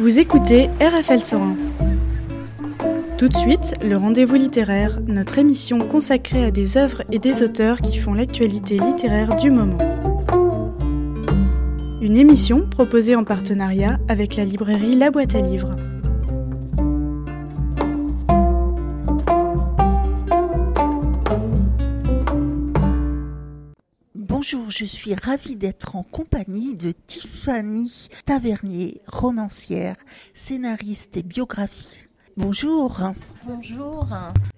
Vous 0.00 0.20
écoutez 0.20 0.70
RFL 0.80 1.20
101. 1.20 1.56
Tout 3.18 3.26
de 3.26 3.36
suite, 3.36 3.74
le 3.82 3.96
rendez-vous 3.96 4.36
littéraire, 4.36 5.00
notre 5.08 5.38
émission 5.38 5.80
consacrée 5.80 6.44
à 6.44 6.52
des 6.52 6.76
œuvres 6.76 7.02
et 7.10 7.18
des 7.18 7.42
auteurs 7.42 7.80
qui 7.80 7.98
font 7.98 8.14
l'actualité 8.14 8.78
littéraire 8.78 9.34
du 9.34 9.50
moment. 9.50 9.78
Une 12.00 12.16
émission 12.16 12.64
proposée 12.70 13.16
en 13.16 13.24
partenariat 13.24 13.98
avec 14.06 14.36
la 14.36 14.44
librairie 14.44 14.94
La 14.94 15.10
Boîte 15.10 15.34
à 15.34 15.40
Livres. 15.40 15.74
Je 24.78 24.84
suis 24.84 25.14
ravie 25.16 25.56
d'être 25.56 25.96
en 25.96 26.04
compagnie 26.04 26.72
de 26.72 26.92
Tiffany 26.92 28.08
Tavernier, 28.24 29.00
romancière, 29.08 29.96
scénariste 30.34 31.16
et 31.16 31.24
biographie. 31.24 32.06
Bonjour. 32.36 33.00
Bonjour. 33.44 34.06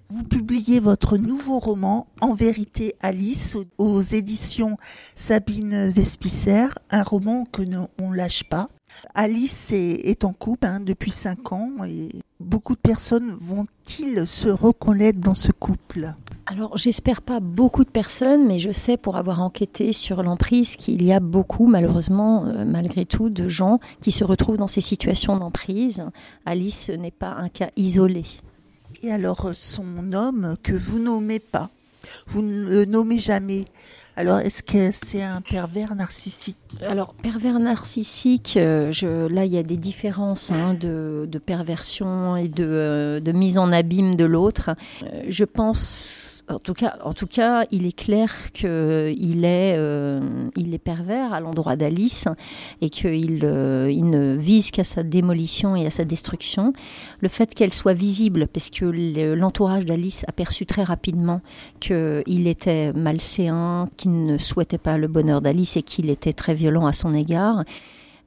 Vous 0.09 0.23
publiez 0.23 0.79
votre 0.79 1.17
nouveau 1.17 1.57
roman 1.57 2.05
En 2.21 2.35
vérité 2.35 2.93
Alice 2.99 3.57
aux 3.79 4.01
éditions 4.01 4.77
Sabine 5.15 5.89
Vespicer, 5.89 6.67
un 6.91 7.01
roman 7.01 7.45
que 7.45 7.63
on 7.99 8.11
lâche 8.11 8.43
pas. 8.43 8.69
Alice 9.15 9.71
est, 9.71 10.23
en 10.23 10.33
couple 10.33 10.67
hein, 10.67 10.81
depuis 10.81 11.09
cinq 11.09 11.51
ans 11.51 11.71
et 11.83 12.09
beaucoup 12.41 12.73
de 12.75 12.79
personnes 12.79 13.37
vont-ils 13.41 14.27
se 14.27 14.49
reconnaître 14.49 15.19
dans 15.19 15.35
ce 15.35 15.51
couple? 15.51 16.13
Alors, 16.45 16.77
j'espère 16.77 17.21
pas 17.21 17.39
beaucoup 17.39 17.85
de 17.85 17.89
personnes, 17.89 18.45
mais 18.45 18.59
je 18.59 18.71
sais 18.71 18.97
pour 18.97 19.15
avoir 19.15 19.41
enquêté 19.41 19.93
sur 19.93 20.23
l'emprise 20.23 20.75
qu'il 20.75 21.03
y 21.03 21.13
a 21.13 21.19
beaucoup, 21.19 21.67
malheureusement, 21.67 22.45
euh, 22.45 22.65
malgré 22.65 23.05
tout, 23.05 23.29
de 23.29 23.47
gens 23.47 23.79
qui 24.01 24.11
se 24.11 24.23
retrouvent 24.23 24.57
dans 24.57 24.67
ces 24.67 24.81
situations 24.81 25.37
d'emprise. 25.37 26.03
Alice 26.45 26.89
n'est 26.89 27.11
pas 27.11 27.29
un 27.29 27.47
cas 27.47 27.69
isolé. 27.77 28.23
Et 29.03 29.11
alors, 29.11 29.51
son 29.53 30.11
homme 30.13 30.57
que 30.61 30.73
vous 30.73 30.99
nommez 30.99 31.39
pas, 31.39 31.69
vous 32.27 32.41
ne 32.41 32.69
le 32.69 32.85
nommez 32.85 33.19
jamais, 33.19 33.65
alors, 34.21 34.37
est-ce 34.37 34.61
que 34.61 34.91
c'est 34.91 35.23
un 35.23 35.41
pervers 35.41 35.95
narcissique? 35.95 36.55
Alors, 36.87 37.15
pervers 37.15 37.57
narcissique, 37.57 38.53
euh, 38.55 38.91
là, 39.29 39.45
il 39.45 39.51
y 39.51 39.57
a 39.57 39.63
des 39.63 39.77
différences 39.77 40.51
hein, 40.51 40.75
de, 40.75 41.27
perversion 41.43 42.37
et 42.37 42.47
euh, 42.59 43.19
de, 43.19 43.31
mise 43.31 43.57
en 43.57 43.71
abîme 43.71 44.15
de 44.15 44.25
l'autre. 44.25 44.75
je 45.27 45.43
pense 45.43 46.10
en 46.51 46.59
tout 46.59 46.73
cas, 46.73 46.97
en 47.03 47.13
tout 47.13 47.27
cas, 47.27 47.65
il 47.71 47.85
est 47.85 47.95
clair 47.95 48.51
qu'il 48.51 49.45
est, 49.45 49.75
euh, 49.77 50.49
il 50.55 50.73
est 50.73 50.79
pervers 50.79 51.33
à 51.33 51.39
l'endroit 51.39 51.75
d'Alice 51.75 52.27
et 52.81 52.89
qu'il 52.89 53.41
euh, 53.43 53.91
ne 53.93 54.35
vise 54.35 54.71
qu'à 54.71 54.83
sa 54.83 55.03
démolition 55.03 55.75
et 55.75 55.85
à 55.85 55.91
sa 55.91 56.05
destruction. 56.05 56.73
Le 57.19 57.29
fait 57.29 57.53
qu'elle 57.53 57.73
soit 57.73 57.93
visible, 57.93 58.47
parce 58.47 58.69
que 58.69 58.85
l'entourage 59.35 59.85
d'Alice 59.85 60.25
a 60.27 60.31
perçu 60.31 60.65
très 60.65 60.83
rapidement 60.83 61.41
qu'il 61.79 62.47
était 62.47 62.93
malséant, 62.93 63.87
qu'il 63.97 64.25
ne 64.25 64.37
souhaitait 64.37 64.77
pas 64.77 64.97
le 64.97 65.07
bonheur 65.07 65.41
d'Alice 65.41 65.77
et 65.77 65.83
qu'il 65.83 66.09
était 66.09 66.33
très 66.33 66.53
violent 66.53 66.85
à 66.85 66.93
son 66.93 67.13
égard 67.13 67.63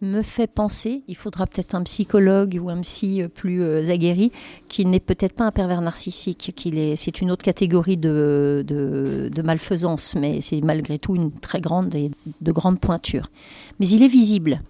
me 0.05 0.23
fait 0.23 0.47
penser, 0.47 1.03
il 1.09 1.17
faudra 1.17 1.47
peut-être 1.47 1.75
un 1.75 1.83
psychologue 1.83 2.59
ou 2.63 2.71
un 2.71 2.81
psy 2.81 3.23
euh, 3.23 3.29
plus 3.29 3.63
euh, 3.63 3.89
aguerri, 3.91 4.33
qu'il 4.69 4.91
n'est 4.91 5.01
peut-être 5.01 5.35
pas 5.35 5.45
un 5.45 5.51
pervers 5.51 5.81
narcissique, 5.81 6.53
qu'il 6.55 6.79
est, 6.79 6.97
c'est 6.97 7.21
une 7.21 7.31
autre 7.31 7.45
catégorie 7.45 7.97
de, 7.97 8.65
de, 8.67 9.43
malfaisance, 9.43 10.15
mais 10.15 10.41
c'est 10.41 10.61
malgré 10.63 10.99
tout 10.99 11.17
une 11.17 11.31
très 11.33 11.61
grande 11.61 11.95
et 11.95 12.11
de 12.41 12.53
grande 12.53 12.81
pointure. 12.81 13.31
Mais 13.79 13.89
il 13.89 14.03
est 14.03 14.09
visible. 14.09 14.63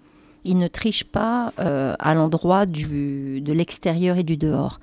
Il 0.43 0.57
ne 0.57 0.67
triche 0.67 1.05
pas 1.05 1.53
euh, 1.59 1.95
à 1.97 2.13
l'endroit 2.13 2.65
du, 2.65 3.41
de 3.41 3.53
l'extérieur 3.53 4.17
et 4.17 4.23
du 4.23 4.37
dehors. 4.37 4.79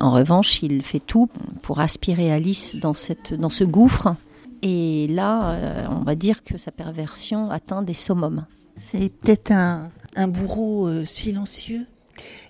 en 0.00 0.12
revanche, 0.12 0.62
il 0.62 0.82
fait 0.82 0.98
tout 0.98 1.28
pour 1.62 1.80
aspirer 1.80 2.32
Alice 2.32 2.76
dans, 2.76 2.92
cette, 2.92 3.32
dans 3.32 3.48
ce 3.48 3.64
gouffre. 3.64 4.16
Et 4.62 5.06
là, 5.08 5.86
on 5.90 6.02
va 6.02 6.16
dire 6.16 6.42
que 6.42 6.58
sa 6.58 6.72
perversion 6.72 7.50
atteint 7.50 7.82
des 7.82 7.94
summums. 7.94 8.46
C'est 8.78 9.10
peut-être 9.10 9.52
un, 9.52 9.90
bourreau 10.28 10.88
euh, 10.88 11.04
silencieux. 11.04 11.86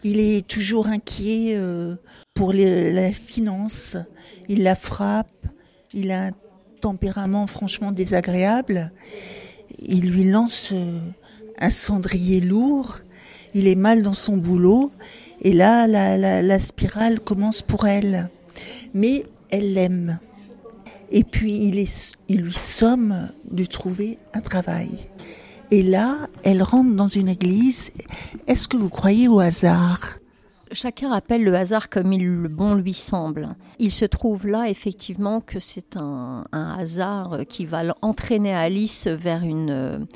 Il 0.04 0.21
est 0.21 0.47
toujours 0.47 0.87
inquiet 0.87 1.56
euh, 1.56 1.97
pour 2.34 2.53
la 2.53 3.12
finance. 3.12 3.97
Il 4.49 4.62
la 4.62 4.77
frappe. 4.77 5.47
Il 5.93 6.10
a 6.12 6.27
un 6.27 6.32
tempérament 6.81 7.47
franchement 7.47 7.93
désagréable. 7.93 8.93
Il 9.81 10.10
lui 10.10 10.25
lance 10.25 10.71
euh, 10.72 11.00
un 11.59 11.71
cendrier 11.71 12.41
lourd. 12.41 13.00
Il 13.54 13.66
est 13.66 13.75
mal 13.75 14.03
dans 14.03 14.15
son 14.15 14.37
boulot. 14.37 14.93
Et 15.41 15.53
là, 15.53 15.87
la 15.87 16.59
spirale 16.59 17.21
commence 17.21 17.62
pour 17.62 17.87
elle. 17.87 18.31
Mais 18.94 19.27
elle 19.50 19.75
l'aime. 19.75 20.19
Et 21.10 21.25
puis, 21.25 21.66
il, 21.66 21.78
est, 21.78 22.12
il 22.28 22.43
lui 22.43 22.53
somme 22.53 23.31
de 23.50 23.65
trouver 23.65 24.19
un 24.34 24.41
travail. 24.41 25.09
Et 25.71 25.82
là, 25.82 26.28
elle 26.44 26.62
rentre 26.62 26.94
dans 26.94 27.09
une 27.09 27.28
église. 27.28 27.93
Est-ce 28.47 28.69
que 28.69 28.77
vous 28.77 28.88
croyez 28.88 29.27
au 29.27 29.41
hasard? 29.41 30.19
Chacun 30.72 31.12
appelle 31.12 31.44
le 31.44 31.54
hasard 31.54 31.88
comme 31.88 32.12
il 32.12 32.27
le 32.27 32.49
bon 32.49 32.75
lui 32.75 32.93
semble. 32.93 33.56
Il 33.78 33.93
se 33.93 34.04
trouve 34.04 34.47
là 34.47 34.69
effectivement 34.69 35.41
que 35.41 35.60
c'est 35.60 35.97
un, 35.97 36.44
hasard 36.53 37.41
qui 37.49 37.66
va 37.66 37.82
entraîner 38.03 38.54
Alice 38.54 39.06
vers 39.06 39.43
une 39.43 40.06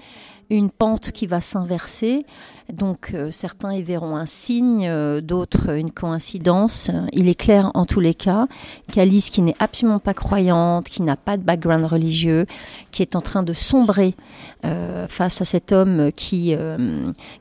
une 0.51 0.71
pente 0.71 1.13
qui 1.13 1.27
va 1.27 1.41
s'inverser. 1.41 2.27
Donc 2.73 3.13
euh, 3.15 3.31
certains 3.31 3.73
y 3.73 3.83
verront 3.83 4.17
un 4.17 4.27
signe, 4.27 4.87
euh, 4.89 5.21
d'autres 5.21 5.71
une 5.71 5.91
coïncidence. 5.91 6.91
Il 7.13 7.29
est 7.29 7.35
clair 7.35 7.71
en 7.75 7.85
tous 7.85 8.01
les 8.01 8.15
cas 8.15 8.47
qu'Alice, 8.93 9.31
qui 9.31 9.43
n'est 9.43 9.57
absolument 9.59 9.99
pas 9.99 10.15
croyante, 10.15 10.89
qui 10.89 11.03
n'a 11.03 11.17
pas 11.17 11.37
de 11.37 11.43
background 11.43 11.85
religieux, 11.85 12.47
qui 12.91 13.03
est 13.03 13.17
en 13.17 13.21
train 13.21 13.43
de 13.43 13.53
sombrer 13.53 14.15
euh, 14.65 15.09
face 15.09 15.41
à 15.41 15.45
cet 15.45 15.73
homme 15.73 16.11
qui, 16.13 16.55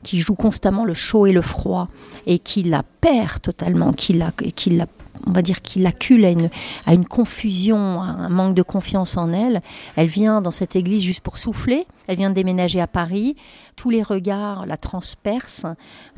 qui 0.02 0.18
joue 0.18 0.34
constamment 0.34 0.84
le 0.84 0.94
chaud 0.94 1.26
et 1.26 1.32
le 1.32 1.42
froid 1.42 1.88
et 2.26 2.38
qui 2.38 2.62
la 2.62 2.82
perd 3.00 3.40
totalement, 3.40 3.92
qui 3.92 4.14
la, 4.14 4.32
qui 4.32 4.70
la 4.70 4.86
on 5.26 5.32
va 5.32 5.42
dire 5.42 5.62
qu'il 5.62 5.86
accule 5.86 6.24
à 6.24 6.30
une, 6.30 6.48
à 6.86 6.94
une 6.94 7.06
confusion, 7.06 8.00
à 8.00 8.06
un 8.06 8.28
manque 8.28 8.54
de 8.54 8.62
confiance 8.62 9.16
en 9.16 9.32
elle. 9.32 9.62
Elle 9.96 10.08
vient 10.08 10.40
dans 10.40 10.50
cette 10.50 10.76
église 10.76 11.02
juste 11.02 11.20
pour 11.20 11.38
souffler. 11.38 11.86
Elle 12.06 12.16
vient 12.16 12.30
de 12.30 12.34
déménager 12.34 12.80
à 12.80 12.86
Paris. 12.86 13.36
Tous 13.76 13.90
les 13.90 14.02
regards 14.02 14.66
la 14.66 14.76
transpercent, 14.76 15.66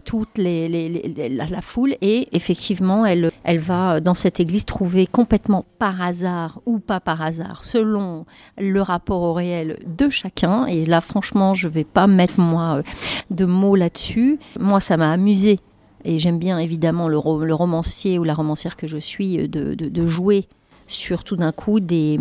toute 0.04 0.38
les, 0.38 1.28
la, 1.28 1.60
foule. 1.60 1.96
Et 2.00 2.28
effectivement, 2.32 3.04
elle, 3.06 3.30
elle 3.44 3.58
va 3.58 4.00
dans 4.00 4.14
cette 4.14 4.40
église 4.40 4.64
trouver 4.64 5.06
complètement 5.06 5.64
par 5.78 6.00
hasard 6.00 6.60
ou 6.66 6.78
pas 6.78 7.00
par 7.00 7.22
hasard, 7.22 7.64
selon 7.64 8.26
le 8.58 8.82
rapport 8.82 9.22
au 9.22 9.32
réel 9.32 9.78
de 9.86 10.08
chacun. 10.08 10.66
Et 10.66 10.86
là, 10.86 11.00
franchement, 11.00 11.54
je 11.54 11.68
vais 11.68 11.84
pas 11.84 12.06
mettre 12.06 12.40
moi 12.40 12.82
de 13.30 13.44
mots 13.44 13.76
là-dessus. 13.76 14.38
Moi, 14.58 14.80
ça 14.80 14.96
m'a 14.96 15.12
amusé 15.12 15.58
et 16.04 16.18
j'aime 16.18 16.38
bien 16.38 16.58
évidemment 16.58 17.08
le, 17.08 17.16
romancier 17.18 18.18
ou 18.18 18.24
la 18.24 18.34
romancière 18.34 18.76
que 18.76 18.86
je 18.86 18.98
suis 18.98 19.38
euh, 19.38 19.46
de, 19.48 20.06
jouer 20.06 20.46
sur 20.86 21.24
tout 21.24 21.36
d'un 21.36 21.52
coup 21.52 21.80
des, 21.80 22.18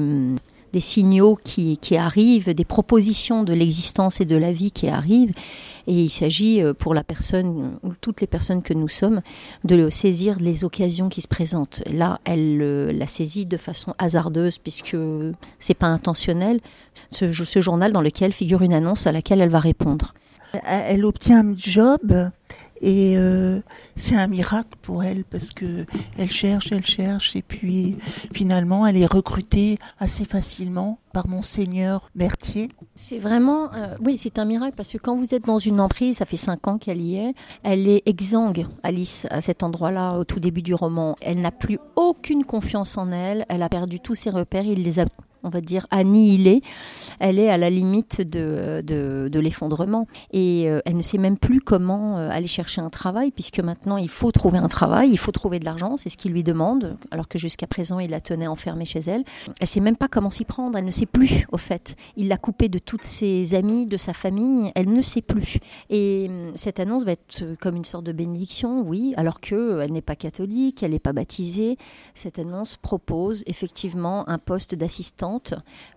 des 0.73 0.79
signaux 0.79 1.37
qui, 1.43 1.77
arrivent, 1.97 2.53
des 2.53 2.65
propositions 2.65 3.43
de 3.43 3.53
l'existence 3.53 4.21
et 4.21 4.25
de 4.25 4.35
la 4.35 4.51
vie 4.51 4.71
qui 4.71 4.87
arrivent. 4.87 5.33
Et 5.87 6.03
il 6.03 6.09
s'agit 6.09 6.61
euh, 6.61 6.73
pour 6.73 6.93
la 6.93 7.03
personne, 7.03 7.77
ou 7.83 7.93
toutes 7.99 8.21
les 8.21 8.27
personnes 8.27 8.61
que 8.61 8.73
nous 8.73 8.87
sommes, 8.87 9.21
de 9.63 9.89
saisir 9.89 10.37
les 10.39 10.63
occasions 10.63 11.09
qui 11.09 11.21
se 11.21 11.27
présentent. 11.27 11.83
Là, 11.91 12.19
elle 12.23 12.59
euh, 12.61 12.93
la 12.93 13.07
saisit 13.07 13.45
de 13.45 13.57
façon 13.57 13.93
hasardeuse, 13.97 14.57
puisque 14.59 14.97
c'est 15.59 15.73
pas 15.73 15.87
intentionnel. 15.87 16.59
Ce 17.11 17.61
journal 17.61 17.91
dans 17.91 18.01
lequel 18.01 18.31
figure 18.31 18.61
une 18.61 18.73
annonce 18.73 19.07
à 19.07 19.11
laquelle 19.11 19.41
elle 19.41 19.49
va 19.49 19.59
répondre. 19.59 20.13
Elle 20.65 21.05
obtient 21.05 21.47
un 21.47 21.55
job 21.57 22.31
et 22.81 23.15
euh, 23.17 23.61
c'est 23.95 24.15
un 24.15 24.27
miracle 24.27 24.75
pour 24.81 25.03
elle 25.03 25.23
parce 25.23 25.51
que 25.51 25.85
elle 26.17 26.31
cherche, 26.31 26.71
elle 26.71 26.85
cherche 26.85 27.35
et 27.35 27.41
puis 27.41 27.97
finalement 28.33 28.87
elle 28.87 28.97
est 28.97 29.05
recrutée 29.05 29.77
assez 29.99 30.25
facilement 30.25 30.99
par 31.13 31.27
monseigneur 31.27 32.09
Berthier. 32.15 32.69
C'est 32.95 33.19
vraiment, 33.19 33.73
euh, 33.73 33.95
oui, 34.03 34.17
c'est 34.17 34.39
un 34.39 34.45
miracle 34.45 34.75
parce 34.75 34.91
que 34.91 34.97
quand 34.97 35.15
vous 35.15 35.35
êtes 35.35 35.45
dans 35.45 35.59
une 35.59 35.79
emprise, 35.79 36.17
ça 36.17 36.25
fait 36.25 36.37
cinq 36.37 36.67
ans 36.67 36.77
qu'elle 36.77 37.01
y 37.01 37.17
est, 37.17 37.33
elle 37.63 37.87
est 37.87 38.01
exsangue, 38.05 38.65
Alice, 38.83 39.27
à 39.29 39.41
cet 39.41 39.63
endroit-là, 39.63 40.17
au 40.17 40.23
tout 40.23 40.39
début 40.39 40.61
du 40.61 40.73
roman. 40.73 41.15
Elle 41.21 41.41
n'a 41.41 41.51
plus 41.51 41.79
aucune 41.95 42.45
confiance 42.45 42.97
en 42.97 43.11
elle, 43.11 43.45
elle 43.49 43.61
a 43.61 43.69
perdu 43.69 43.99
tous 43.99 44.15
ses 44.15 44.29
repères, 44.29 44.65
il 44.65 44.83
les 44.83 44.99
a 44.99 45.05
on 45.43 45.49
va 45.49 45.61
dire, 45.61 45.87
annihilée. 45.91 46.61
Elle 47.19 47.39
est 47.39 47.49
à 47.49 47.57
la 47.57 47.69
limite 47.69 48.21
de, 48.21 49.39
l'effondrement. 49.39 50.07
Et 50.31 50.69
euh, 50.69 50.81
elle 50.85 50.97
ne 50.97 51.01
sait 51.01 51.17
même 51.17 51.37
plus 51.37 51.61
comment 51.61 52.17
euh, 52.17 52.29
aller 52.29 52.47
chercher 52.47 52.81
un 52.81 52.89
travail, 52.89 53.31
puisque 53.31 53.59
maintenant, 53.59 53.97
il 53.97 54.09
faut 54.09 54.31
trouver 54.31 54.59
un 54.59 54.67
travail, 54.67 55.09
il 55.11 55.17
faut 55.17 55.31
trouver 55.31 55.59
de 55.59 55.65
l'argent, 55.65 55.97
c'est 55.97 56.09
ce 56.09 56.17
qu'il 56.17 56.31
lui 56.31 56.43
demande, 56.43 56.97
alors 57.09 57.27
que 57.27 57.37
jusqu'à 57.37 57.67
présent, 57.67 57.99
il 57.99 58.11
la 58.11 58.21
tenait 58.21 58.47
enfermée 58.47 58.85
chez 58.85 58.99
elle. 58.99 59.23
Elle 59.59 59.67
sait 59.67 59.79
même 59.79 59.95
pas 59.95 60.07
comment 60.07 60.29
s'y 60.29 60.45
prendre, 60.45 60.77
elle 60.77 60.85
ne 60.85 60.91
sait 60.91 61.05
plus, 61.05 61.45
au 61.51 61.57
fait. 61.57 61.95
Il 62.15 62.27
l'a 62.27 62.37
coupée 62.37 62.69
de 62.69 62.79
toutes 62.79 63.03
ses 63.03 63.55
amies, 63.55 63.85
de 63.85 63.97
sa 63.97 64.13
famille, 64.13 64.71
elle 64.75 64.91
ne 64.91 65.01
sait 65.01 65.21
plus. 65.21 65.57
Et 65.89 66.27
hum, 66.29 66.51
cette 66.55 66.79
annonce 66.79 67.03
va 67.03 67.13
être 67.13 67.43
comme 67.59 67.75
une 67.75 67.85
sorte 67.85 68.05
de 68.05 68.11
bénédiction, 68.11 68.81
oui, 68.81 69.13
alors 69.17 69.39
qu'elle 69.39 69.91
n'est 69.91 70.01
pas 70.01 70.15
catholique, 70.15 70.83
elle 70.83 70.91
n'est 70.91 70.99
pas 70.99 71.13
baptisée. 71.13 71.77
Cette 72.13 72.39
annonce 72.39 72.77
propose 72.77 73.43
effectivement 73.47 74.27
un 74.29 74.37
poste 74.37 74.75
d'assistant 74.75 75.30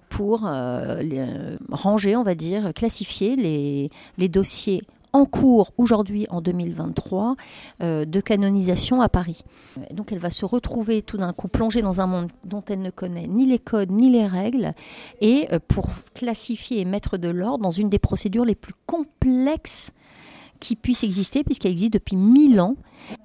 pour 0.09 0.47
euh, 0.47 1.03
euh, 1.03 1.57
ranger, 1.71 2.17
on 2.17 2.23
va 2.23 2.35
dire, 2.35 2.73
classifier 2.73 3.37
les, 3.37 4.29
dossiers 4.29 4.83
en 5.13 5.27
cours 5.27 5.73
aujourd'hui 5.77 6.27
en 6.31 6.41
2023 6.41 7.37
euh, 7.83 8.05
de 8.05 8.21
canonisation 8.21 9.01
à 9.01 9.09
Paris. 9.09 9.43
Donc 9.93 10.13
elle 10.13 10.19
va 10.19 10.31
se 10.31 10.45
retrouver 10.45 11.03
tout 11.03 11.17
d'un 11.17 11.33
coup 11.33 11.49
plongée 11.49 11.83
dans 11.83 12.01
un 12.01 12.07
monde 12.07 12.29
dont 12.45 12.63
elle 12.69 12.81
ne 12.81 12.91
connaît 12.91 13.27
ni 13.27 13.47
les 13.47 13.59
codes 13.59 13.91
ni 13.91 14.11
les 14.11 14.27
règles 14.27 14.73
et 15.21 15.49
pour 15.69 15.89
classifier 16.15 16.81
et 16.81 16.85
mettre 16.85 17.17
de 17.17 17.29
l'ordre 17.29 17.63
dans 17.63 17.71
une 17.71 17.89
des 17.89 17.99
procédures 17.99 18.45
les 18.45 18.57
plus 18.57 18.75
complexes 18.87 19.93
qui 20.65 20.77
puisse 20.77 21.05
exister 21.05 21.45
puisqu'elle 21.45 21.73
existe 21.73 21.93
depuis 21.93 22.17
mille 22.17 22.59
ans. 22.59 22.77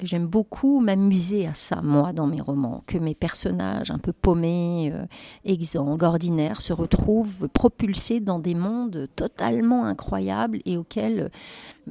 J'aime 0.04 0.26
beaucoup 0.26 0.82
m'amuser 0.82 1.48
à 1.48 1.54
ça, 1.54 1.82
moi, 1.82 2.12
dans 2.12 2.28
mes 2.28 2.42
romans, 2.42 2.84
que 2.86 2.98
mes 2.98 3.16
personnages 3.16 3.92
un 3.92 3.98
peu 3.98 4.12
paumés, 4.12 4.92
euh, 4.94 6.06
ordinaires, 6.06 6.60
se 6.60 6.74
retrouvent 6.74 7.48
propulsés 7.48 8.20
dans 8.20 8.40
des 8.40 8.56
mondes 8.56 9.08
totalement 9.16 9.86
incroyables 9.86 10.60
et 10.66 10.76
auxquels 10.76 11.32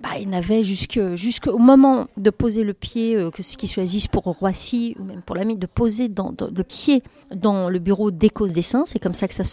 bah, 0.02 0.10
ils 0.20 0.28
n'avaient 0.28 0.62
jusqu'au 0.62 1.56
moment 1.58 2.08
de 2.18 2.28
poser 2.28 2.62
le 2.62 2.74
pied, 2.74 3.16
euh, 3.16 3.30
que 3.30 3.42
ce 3.42 3.56
qu'ils 3.56 3.70
choisissent 3.70 4.06
pour 4.06 4.24
Roissy 4.24 4.94
ou 5.00 5.04
même 5.04 5.22
pour 5.22 5.34
l'ami, 5.34 5.56
de 5.56 5.66
poser 5.66 6.08
dans, 6.08 6.34
le 6.38 6.62
pied 6.64 7.02
dans 7.34 7.70
le 7.70 7.78
bureau 7.78 8.10
des 8.10 8.28
causes 8.28 8.52
des 8.52 8.62
saints, 8.62 8.84
c'est 8.86 8.98
comme 8.98 9.14
ça 9.14 9.28
que 9.28 9.34
ça 9.34 9.44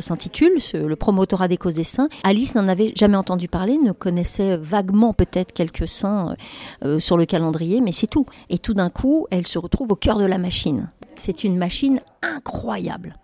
s'intitule, 0.00 0.58
le 0.74 0.96
promotorat 0.96 1.46
des 1.46 1.56
causes 1.56 1.74
des 1.74 1.84
saints. 1.84 2.08
Alice 2.24 2.56
n'en 2.56 2.66
avait 2.66 2.92
jamais 2.96 3.16
entendu 3.16 3.46
parler, 3.46 3.78
ne 3.78 3.92
connaissait 3.92 4.56
vaguement 4.56 5.12
peut 5.12 5.27
peut-être 5.30 5.52
quelques 5.52 5.88
saints 5.88 6.36
euh, 6.84 6.98
sur 6.98 7.16
le 7.16 7.26
calendrier, 7.26 7.80
mais 7.80 7.92
c'est 7.92 8.06
tout. 8.06 8.26
Et 8.48 8.58
tout 8.58 8.74
d'un 8.74 8.90
coup, 8.90 9.26
elle 9.30 9.46
se 9.46 9.58
retrouve 9.58 9.92
au 9.92 9.96
cœur 9.96 10.18
de 10.18 10.24
la 10.24 10.38
machine. 10.38 10.90
C'est 11.16 11.44
une 11.44 11.56
machine 11.56 12.00
incroyable. 12.22 13.16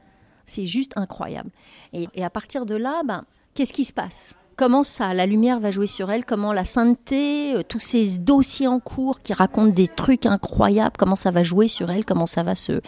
C'est 0.46 0.66
juste 0.66 0.92
incroyable. 0.96 1.50
Et, 1.92 2.08
à 2.22 2.30
partir 2.30 2.66
de 2.66 2.74
là, 2.74 3.02
ben, 3.04 3.24
qu'est-ce 3.54 3.72
qui 3.72 3.84
se 3.84 3.92
passe? 3.92 4.34
Comment 4.56 4.84
ça, 4.84 5.14
la 5.14 5.26
lumière 5.26 5.58
va 5.58 5.72
jouer 5.72 5.86
sur 5.86 6.10
elle? 6.12 6.24
Comment 6.24 6.52
la 6.52 6.64
sainteté, 6.64 7.56
euh, 7.56 7.62
tous 7.66 7.80
ces 7.80 8.18
dossiers 8.18 8.68
en 8.68 8.78
cours 8.78 9.20
qui 9.20 9.32
racontent 9.32 9.72
des 9.72 9.88
trucs 9.88 10.26
incroyables, 10.26 10.96
comment 10.96 11.16
ça 11.16 11.32
va 11.32 11.42
jouer 11.42 11.66
sur 11.66 11.90
elle? 11.90 12.04
Comment 12.04 12.26
ça 12.26 12.44
va 12.44 12.54
se, 12.54 12.80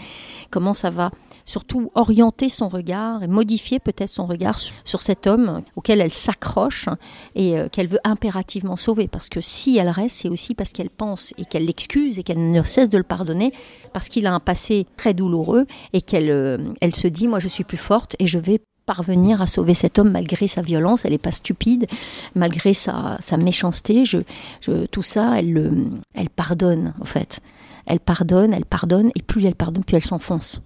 comment 0.50 0.74
ça 0.74 0.90
va 0.90 1.10
surtout 1.46 1.90
orienter 1.94 2.48
son 2.48 2.69
regard 2.69 3.22
et 3.22 3.28
modifier 3.28 3.78
peut-être 3.78 4.10
son 4.10 4.26
regard 4.26 4.58
sur, 4.58 5.00
cet 5.00 5.26
homme 5.26 5.62
auquel 5.76 6.00
elle 6.00 6.12
s'accroche 6.12 6.88
et 7.34 7.56
euh, 7.56 7.69
qu'elle 7.70 7.87
veut 7.87 8.00
impérativement 8.04 8.76
sauver. 8.76 9.08
Parce 9.08 9.28
que 9.28 9.40
si 9.40 9.78
elle 9.78 9.88
reste, 9.88 10.16
c'est 10.16 10.28
aussi 10.28 10.54
parce 10.54 10.72
qu'elle 10.72 10.90
pense 10.90 11.32
et 11.38 11.44
qu'elle 11.44 11.66
l'excuse 11.66 12.19
et 12.19 12.22
qu'elle 12.22 12.50
ne 12.50 12.62
cesse 12.64 12.90
de 12.90 12.98
le 12.98 13.04
pardonner 13.04 13.52
parce 13.93 14.08
qu'il 14.08 14.26
a 14.26 14.34
un 14.34 14.40
passé 14.40 14.87
très 14.96 15.14
douloureux 15.14 15.66
et 15.93 16.02
qu'elle 16.02 16.31
euh, 16.31 16.58
elle 16.81 16.94
se 16.94 17.06
dit, 17.06 17.28
moi 17.28 17.38
je 17.38 17.49
suis 17.49 17.64
plus 17.64 17.76
forte 17.76 18.16
et 18.19 18.26
je 18.26 18.38
vais 18.38 18.60
parvenir 18.84 19.42
à 19.42 19.46
sauver 19.46 19.75
cet 19.75 19.99
homme 19.99 20.10
malgré 20.10 20.46
sa 20.46 20.62
violence, 20.62 21.04
elle 21.04 21.12
n'est 21.12 21.19
pas 21.19 21.32
stupide, 21.32 21.87
malgré 22.34 22.72
sa, 22.72 23.19
méchanceté, 23.38 24.04
je, 24.04 24.19
je, 24.60 24.87
tout 24.87 25.02
ça, 25.02 25.38
elle, 25.38 25.90
elle 26.14 26.31
pardonne 26.31 26.94
en 27.00 27.04
fait. 27.04 27.40
Elle 27.87 28.00
pardonne, 28.00 28.52
elle 28.52 28.64
pardonne, 28.64 29.10
et 29.14 29.22
plus 29.22 29.44
elle 29.44 29.54
pardonne, 29.54 29.84
plus 29.84 29.96
elle 29.96 30.04
s'enfonce. 30.04 30.60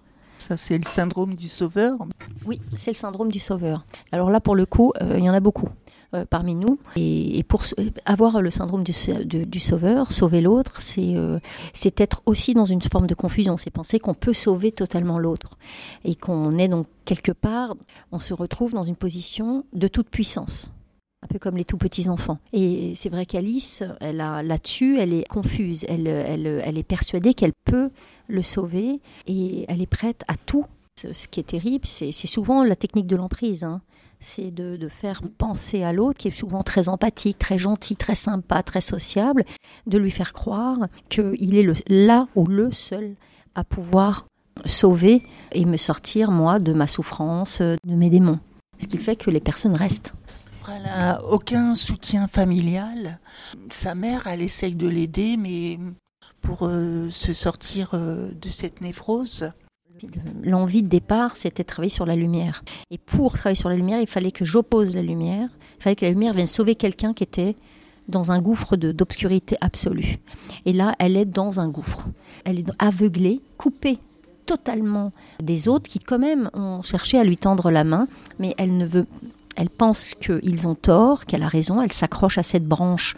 C'est 0.57 0.79
le 0.79 0.85
syndrome 0.85 1.35
du 1.35 1.49
sauveur 1.49 1.97
Oui, 2.45 2.61
c'est 2.77 2.91
le 2.91 2.97
syndrome 2.97 3.31
du 3.31 3.39
sauveur. 3.39 3.85
Alors 4.13 4.31
là, 4.31 4.41
pour 4.41 4.57
le 4.57 4.67
coup, 4.67 4.93
euh, 5.01 5.17
il 5.19 5.25
y 5.25 5.31
en 5.31 5.35
a 5.35 5.41
beaucoup. 5.41 5.69
Euh, 6.13 6.25
parmi 6.29 6.57
nous. 6.57 6.81
Et, 6.97 7.45
pour 7.45 7.63
avoir 8.05 8.43
le 8.43 8.51
syndrome 8.51 8.83
du, 8.83 9.61
sauveur, 9.61 10.11
sauver 10.11 10.41
l'autre, 10.41 10.81
c'est 10.81 11.15
euh, 11.15 11.39
c'est 11.73 12.01
être 12.01 12.23
aussi 12.27 12.53
dans 12.53 12.65
une 12.65 12.83
forme 12.83 13.07
de 13.07 13.15
confusion. 13.15 13.57
C'est 13.57 13.71
penser 13.71 14.01
qu'on 14.01 14.15
peut 14.15 14.33
sauver 14.33 14.73
totalement 14.73 15.21
l'autre. 15.21 15.57
Et 16.05 16.17
qu'on 16.17 16.51
est 16.59 16.67
donc 16.67 16.89
quelque 17.05 17.31
part, 17.31 17.77
on 18.11 18.19
se 18.19 18.35
retrouve 18.35 18.73
dans 18.73 18.83
une 18.83 18.97
position 18.97 19.65
de 19.73 19.87
toute 19.87 20.09
puissance 20.09 20.73
un 21.23 21.27
peu 21.27 21.39
comme 21.39 21.57
les 21.57 21.65
tout 21.65 21.77
petits 21.77 22.09
enfants. 22.09 22.39
Et 22.53 22.95
c'est 22.95 23.09
vrai 23.09 23.27
qu'Alice, 23.27 23.83
elle 24.01 24.21
a 24.21 24.43
là-dessus, 24.43 24.99
elle 24.99 25.13
est 25.13 25.29
confuse, 25.29 25.85
elle, 25.89 26.07
est 26.07 26.83
persuadée 26.83 27.35
qu'elle 27.35 27.53
peut 27.65 27.91
le 28.29 28.43
sauver 28.43 29.01
et 29.27 29.65
elle 29.69 29.83
est 29.83 29.87
prête 29.87 30.25
à 30.29 30.35
tout. 30.37 30.65
Ce 30.97 31.29
qui 31.29 31.41
est 31.41 31.45
terrible, 31.45 31.87
c'est 31.87 32.13
souvent 32.13 32.65
la 32.65 32.77
technique 32.77 33.07
de 33.07 33.17
l'emprise. 33.17 33.65
Hein. 33.65 33.81
C'est 34.19 34.51
de, 34.51 34.89
faire 34.89 35.23
penser 35.39 35.83
à 35.83 35.93
l'autre, 35.93 36.19
qui 36.19 36.29
est 36.29 36.33
souvent 36.33 36.63
très 36.63 36.89
empathique, 36.89 37.39
très 37.39 37.59
gentil, 37.59 37.97
très 37.97 38.15
sympa, 38.15 38.63
très 38.63 38.83
sociable, 38.83 39.45
de 39.87 39.99
lui 39.99 40.11
faire 40.11 40.33
croire 40.33 40.79
qu'il 41.09 41.55
est 41.55 41.89
là 41.89 42.29
ou 42.35 42.47
le 42.47 42.71
seul 42.71 43.15
à 43.55 43.65
pouvoir 43.65 44.27
sauver 44.67 45.23
et 45.53 45.65
me 45.65 45.79
sortir, 45.79 46.31
moi, 46.31 46.59
de 46.59 46.75
ma 46.75 46.87
souffrance, 46.87 47.61
de 47.61 47.95
mes 47.95 48.11
démons. 48.11 48.41
Ce 48.79 48.87
qui 48.87 48.99
fait 48.99 49.17
que 49.17 49.31
les 49.31 49.41
personnes 49.41 49.75
restent. 49.75 50.15
Elle 50.69 50.83
n'a 50.83 51.25
aucun 51.25 51.75
soutien 51.75 52.29
familial. 52.29 53.19
Sa 53.71 53.95
mère, 53.95 54.27
elle 54.27 54.43
essaye 54.43 54.75
de 54.75 54.89
l'aider, 54.89 55.37
mais 55.37 55.79
pour 56.43 56.61
euh, 56.63 57.11
se 57.11 57.35
sortir 57.35 57.91
euh, 57.95 58.31
de 58.41 58.49
cette 58.49 58.81
névrose. 58.81 59.53
L'envie 60.43 60.83
de 60.83 60.89
départ, 60.89 61.37
c'était 61.37 61.63
de 61.63 61.69
travailler 61.69 61.91
sur 61.91 62.07
la 62.07 62.17
lumière. 62.17 62.65
Et 62.91 62.99
pour 62.99 63.33
travailler 63.33 63.59
sur 63.59 63.69
la 63.69 63.77
lumière, 63.77 64.01
il 64.01 64.07
fallait 64.07 64.33
que 64.33 64.45
j'oppose 64.45 64.95
la 64.95 65.03
lumière. 65.03 65.49
Il 65.79 65.83
fallait 65.83 65.97
que 65.97 66.05
la 66.05 66.13
lumière 66.13 66.33
vienne 66.33 66.47
sauver 66.47 66.75
quelqu'un 66.75 67.13
qui 67.13 67.23
était 67.23 67.57
dans 68.09 68.33
un 68.33 68.41
gouffre 68.41 68.77
d'obscurité 68.77 69.57
absolue. 69.61 70.19
Et 70.65 70.73
là, 70.73 70.95
elle 70.99 71.17
est 71.17 71.27
dans 71.27 71.61
un 71.61 71.69
gouffre. 71.69 72.09
Elle 72.45 72.61
est 72.61 72.67
aveuglée, 72.79 73.41
coupée 73.59 73.99
totalement 74.47 75.13
des 75.41 75.69
autres 75.69 75.89
qui 75.89 76.01
quand 76.01 76.19
même 76.19 76.51
ont 76.55 76.83
cherché 76.83 77.19
à 77.19 77.25
lui 77.25 77.37
tendre 77.37 77.71
la 77.71 77.85
main, 77.85 78.09
mais 78.41 78.55
elle 78.59 78.77
ne 78.77 78.87
veut 78.87 79.07
elle 79.57 79.71
pense 79.71 80.15
qu'ils 80.15 80.69
ont 80.69 80.75
tort, 80.75 81.27
qu'elle 81.27 81.43
a 81.43 81.49
raison, 81.49 81.83
elle 81.83 81.93
s'accroche 81.93 82.39
à 82.39 82.43
cette 82.43 82.67
branche 82.67 83.17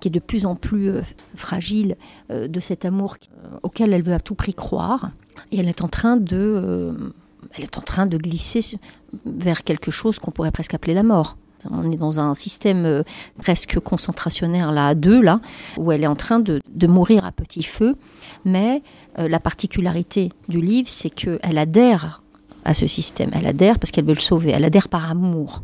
qui 0.00 0.08
est 0.08 0.10
de 0.10 0.20
plus 0.20 0.46
en 0.46 0.54
plus 0.54 0.90
euh, 0.90 1.02
fragile 1.36 1.96
euh, 2.30 2.48
de 2.48 2.60
cet 2.60 2.84
amour 2.84 3.16
euh, 3.22 3.58
auquel 3.62 3.92
elle 3.92 4.02
veut 4.02 4.14
à 4.14 4.20
tout 4.20 4.34
prix 4.34 4.54
croire. 4.54 5.10
Et 5.52 5.58
elle 5.58 5.68
est 5.68 5.82
en 5.82 5.88
train 5.88 6.16
de, 6.16 7.12
elle 7.56 7.64
est 7.64 7.76
en 7.76 7.80
train 7.80 8.06
de 8.06 8.16
glisser 8.16 8.78
vers 9.26 9.64
quelque 9.64 9.90
chose 9.90 10.18
qu'on 10.18 10.30
pourrait 10.30 10.52
presque 10.52 10.74
appeler 10.74 10.94
la 10.94 11.02
mort. 11.02 11.36
On 11.70 11.90
est 11.90 11.96
dans 11.96 12.20
un 12.20 12.34
système 12.34 13.02
presque 13.38 13.80
concentrationnaire 13.80 14.70
là 14.70 14.88
à 14.88 14.94
deux 14.94 15.20
là, 15.20 15.40
où 15.76 15.90
elle 15.90 16.04
est 16.04 16.08
en 16.08 16.14
train 16.14 16.38
de, 16.38 16.60
de 16.68 16.86
mourir 16.86 17.24
à 17.24 17.32
petit 17.32 17.62
feu. 17.62 17.96
Mais 18.44 18.82
la 19.16 19.40
particularité 19.40 20.30
du 20.48 20.60
livre, 20.60 20.88
c'est 20.88 21.10
qu'elle 21.10 21.58
adhère 21.58 22.22
à 22.64 22.74
ce 22.74 22.86
système. 22.86 23.30
Elle 23.34 23.46
adhère 23.46 23.78
parce 23.78 23.90
qu'elle 23.90 24.04
veut 24.04 24.14
le 24.14 24.20
sauver. 24.20 24.50
Elle 24.50 24.64
adhère 24.64 24.88
par 24.88 25.10
amour. 25.10 25.62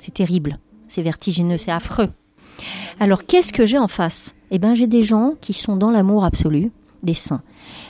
C'est 0.00 0.14
terrible, 0.14 0.58
c'est 0.88 1.02
vertigineux, 1.02 1.58
c'est 1.58 1.70
affreux. 1.70 2.08
Alors 2.98 3.24
qu'est-ce 3.24 3.52
que 3.52 3.66
j'ai 3.66 3.78
en 3.78 3.86
face? 3.86 4.34
Eh 4.50 4.58
bien 4.58 4.74
j'ai 4.74 4.86
des 4.86 5.02
gens 5.02 5.34
qui 5.40 5.52
sont 5.52 5.76
dans 5.76 5.90
l'amour 5.90 6.24
absolu, 6.24 6.72
des 7.02 7.14
saints. 7.14 7.42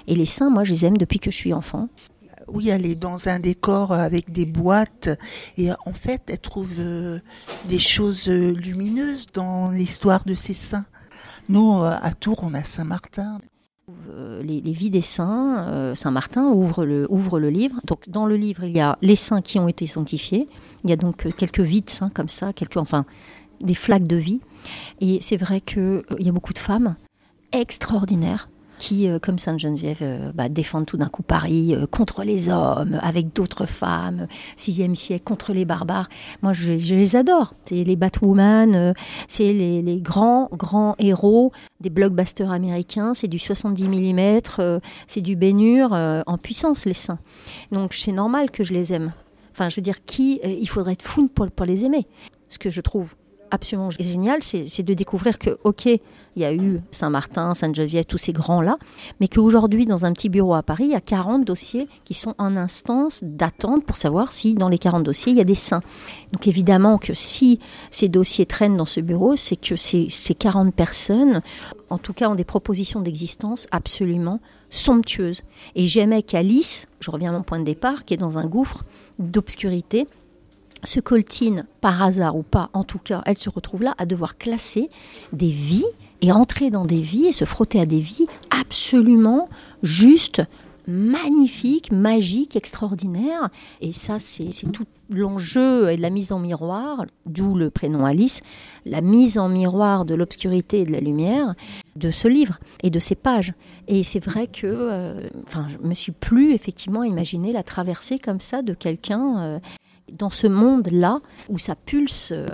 Et 0.07 0.15
les 0.15 0.27
saints, 0.27 0.51
moi 0.51 0.65
je 0.65 0.73
les 0.73 0.85
aime 0.85 0.99
depuis 0.99 1.21
que 1.21 1.31
je 1.31 1.37
suis 1.37 1.55
enfant. 1.55 1.89
Oui, 2.49 2.69
elle 2.69 2.85
est 2.85 2.97
dans 2.97 3.29
un 3.29 3.39
décor 3.39 3.93
avec 3.93 4.33
des 4.33 4.45
boîtes 4.45 5.09
et 5.57 5.71
en 5.71 5.93
fait 5.93 6.23
elle 6.27 6.41
trouve 6.41 6.73
euh, 6.81 7.21
des 7.69 7.79
choses 7.79 8.29
lumineuses 8.29 9.29
dans 9.33 9.71
l'histoire 9.71 10.25
de 10.25 10.35
ces 10.35 10.53
saints. 10.53 10.87
Nous, 11.49 11.81
euh, 11.81 11.97
à 12.03 12.13
Tours, 12.13 12.41
on 12.43 12.55
a 12.55 12.65
Saint-Martin. 12.65 13.39
Euh, 14.11 14.43
les, 14.43 14.61
vies 14.73 14.91
des 14.91 15.03
saints, 15.03 15.95
Saint-Martin 15.95 16.49
ouvre 16.49 16.85
le, 16.85 17.07
ouvre 17.11 17.39
le 17.39 17.51
livre. 17.51 17.81
Donc 17.87 18.09
dans 18.09 18.27
le 18.27 18.37
livre, 18.37 18.65
il 18.65 18.77
y 18.77 18.81
a 18.81 18.99
les 19.03 19.17
saints 19.17 19.43
qui 19.43 19.59
ont 19.59 19.69
été 19.69 19.87
sanctifiés, 19.87 20.49
il 20.85 20.91
y 20.91 20.93
a 20.93 20.97
donc 20.97 21.27
euh, 21.27 21.31
quelques 21.31 21.61
vides 21.61 21.91
saints 21.91 22.11
comme 22.11 22.29
ça, 22.29 22.53
quelques, 22.53 22.77
enfin, 22.77 23.05
des 23.61 23.75
flaques 23.75 24.07
de 24.07 24.17
vie. 24.17 24.41
Et 25.01 25.19
c'est 25.21 25.37
vrai 25.37 25.61
qu'il 25.61 25.81
euh, 25.81 26.03
y 26.19 26.29
a 26.29 26.33
beaucoup 26.33 26.53
de 26.53 26.59
femmes 26.59 26.97
extraordinaires 27.53 28.49
qui, 28.81 29.07
euh, 29.07 29.19
comme 29.21 29.39
Sainte 29.39 29.61
Geneviève, 29.61 30.33
bah, 30.35 30.49
défendent 30.49 30.87
tout 30.87 30.97
d'un 30.97 31.09
coup 31.09 31.23
Paris 31.23 31.77
contre 31.91 32.25
les 32.25 32.49
hommes, 32.49 32.99
avec 33.03 33.33
d'autres 33.35 33.67
femmes, 33.67 34.27
sixième 34.57 34.97
siècle, 34.97 35.23
contre 35.23 35.53
les 35.53 35.67
barbares. 35.67 36.09
Moi, 36.43 36.55
je, 36.55 36.73
les 36.73 37.15
adore. 37.15 37.55
C'est 37.63 37.85
les 37.85 37.95
Batwoman, 37.95 38.95
c'est 39.29 39.53
les, 39.53 39.83
les, 39.83 40.01
grands, 40.01 40.49
grands 40.53 40.97
héros 40.99 41.53
des 41.81 41.91
blockbusters 41.91 42.51
américains. 42.51 43.13
C'est 43.13 43.29
du 43.29 43.39
70 43.39 43.87
mm, 43.89 44.81
c'est 45.07 45.21
du 45.21 45.37
Bénur 45.37 45.93
en 45.93 46.39
puissance, 46.39 46.87
les 46.87 46.95
saints. 46.95 47.19
Donc, 47.71 47.93
c'est 47.95 48.13
normal 48.13 48.51
que 48.51 48.65
je 48.65 48.73
les 48.73 48.95
aime. 48.95 49.13
Enfin, 49.53 49.69
je 49.69 49.77
veux 49.77 49.83
dire, 49.83 50.05
qui 50.07 50.41
il 50.43 50.69
faudrait 50.69 50.95
être 50.95 51.03
fou 51.03 51.29
pour, 51.29 51.51
pour 51.51 51.67
les 51.67 51.85
aimer. 51.85 52.07
Ce 52.49 52.59
que 52.59 52.71
je 52.71 52.81
trouve 52.81 53.15
absolument 53.51 53.91
génial, 53.91 54.43
c'est 54.43 54.83
de 54.83 54.95
découvrir 54.95 55.39
que, 55.39 55.59
ok, 55.65 55.87
il 55.87 56.43
y 56.43 56.45
a 56.45 56.55
eu 56.55 56.81
Saint-Martin, 56.91 57.55
Sainte-Geneviève, 57.55 58.05
tous 58.05 58.19
ces 58.19 58.33
grands-là, 58.33 58.79
mais 59.21 59.29
qu'aujourd'hui, 59.29 59.87
dans 59.87 60.05
un 60.05 60.13
petit 60.13 60.29
bureau 60.29 60.55
à 60.55 60.63
Paris, 60.63 60.85
il 60.85 60.91
y 60.91 60.95
a 60.95 61.01
40 61.01 61.45
dossiers 61.45 61.89
qui 62.05 62.15
sont 62.15 62.35
en 62.39 62.57
instance 62.57 63.21
d'attente 63.23 63.85
pour 63.85 63.97
savoir 63.97 64.33
si 64.33 64.55
dans 64.55 64.69
les 64.69 64.79
40 64.79 65.03
dossiers, 65.03 65.33
il 65.33 65.39
y 65.39 65.41
a 65.41 65.45
des 65.45 65.55
saints. 65.55 65.83
Donc 66.33 66.47
évidemment 66.47 66.99
que 66.99 67.15
si 67.15 67.59
ces 67.91 68.09
dossiers 68.09 68.47
traînent 68.47 68.77
dans 68.77 68.87
ce 68.87 69.01
bureau, 69.01 69.37
c'est 69.37 69.57
que 69.57 69.77
ces, 69.77 70.09
ces 70.11 70.35
40 70.35 70.75
personnes, 70.75 71.43
en 71.91 71.99
tout 71.99 72.13
cas, 72.13 72.29
ont 72.29 72.37
des 72.37 72.45
propositions 72.45 73.01
d'existence 73.01 73.67
absolument 73.71 74.41
somptueuses. 74.71 75.43
Et 75.75 75.89
j'aimais 75.89 76.23
qu'Alice, 76.23 76.87
je 77.01 77.11
reviens 77.11 77.31
à 77.31 77.37
mon 77.37 77.43
point 77.43 77.59
de 77.59 77.65
départ, 77.65 78.05
qui 78.05 78.15
est 78.15 78.19
dans 78.19 78.39
un 78.39 78.47
gouffre 78.47 78.85
d'obscurité, 79.19 80.07
se 80.85 81.01
coltine 81.01 81.67
par 81.81 82.03
hasard 82.03 82.37
ou 82.37 82.43
pas, 82.43 82.71
en 82.73 82.85
tout 82.85 82.99
cas, 82.99 83.23
elle 83.27 83.39
se 83.39 83.51
retrouve 83.51 83.83
là 83.83 83.95
à 83.99 84.07
devoir 84.07 84.39
classer 84.39 84.89
des 85.33 85.51
vies 85.51 85.85
et 86.23 86.33
entrer 86.33 86.71
dans 86.71 86.85
des 86.85 87.01
vies 87.01 87.27
et 87.27 87.33
se 87.33 87.45
frotter 87.45 87.81
à 87.81 87.87
des 87.87 88.01
vies 88.01 88.27
absolument 88.51 89.49
justes, 89.83 90.43
magnifiques, 90.87 91.93
magiques, 91.93 92.57
extraordinaires. 92.57 93.49
Et 93.81 93.93
ça, 93.93 94.19
c'est 94.19 94.51
tout 94.73 94.87
l'enjeu 95.11 95.91
et 95.91 95.97
la 95.97 96.11
mise 96.11 96.33
en 96.33 96.39
miroir, 96.39 97.05
d'où 97.27 97.57
le 97.57 97.71
prénom 97.71 98.05
Alice, 98.05 98.41
la 98.87 99.01
mise 99.01 99.39
en 99.39 99.49
miroir 99.49 100.05
de 100.05 100.15
l'obscurité 100.15 100.81
et 100.81 100.85
de 100.85 100.93
la 100.93 101.01
lumière 101.01 101.55
de 101.97 102.11
ce 102.11 102.29
livre 102.29 102.59
et 102.83 102.91
de 102.91 102.99
ces 102.99 103.17
pages. 103.17 103.53
Et 103.89 104.05
c'est 104.05 104.25
vrai 104.25 104.47
que, 104.47 104.67
euh, 104.67 105.29
enfin, 105.47 105.67
je 105.69 105.87
me 105.87 105.95
suis 105.95 106.13
plus 106.13 106.55
effectivement 106.55 107.03
imaginé 107.03 107.53
la 107.53 107.63
traversée 107.63 108.19
comme 108.19 108.41
ça 108.41 108.63
de 108.63 108.73
quelqu'un. 108.73 109.39
Euh, 109.41 109.59
dans 110.13 110.31
ce 110.31 110.47
monde-là 110.47 111.21
où 111.49 111.59
ça 111.59 111.75
pulse, 111.75 112.33
euh, 112.33 112.47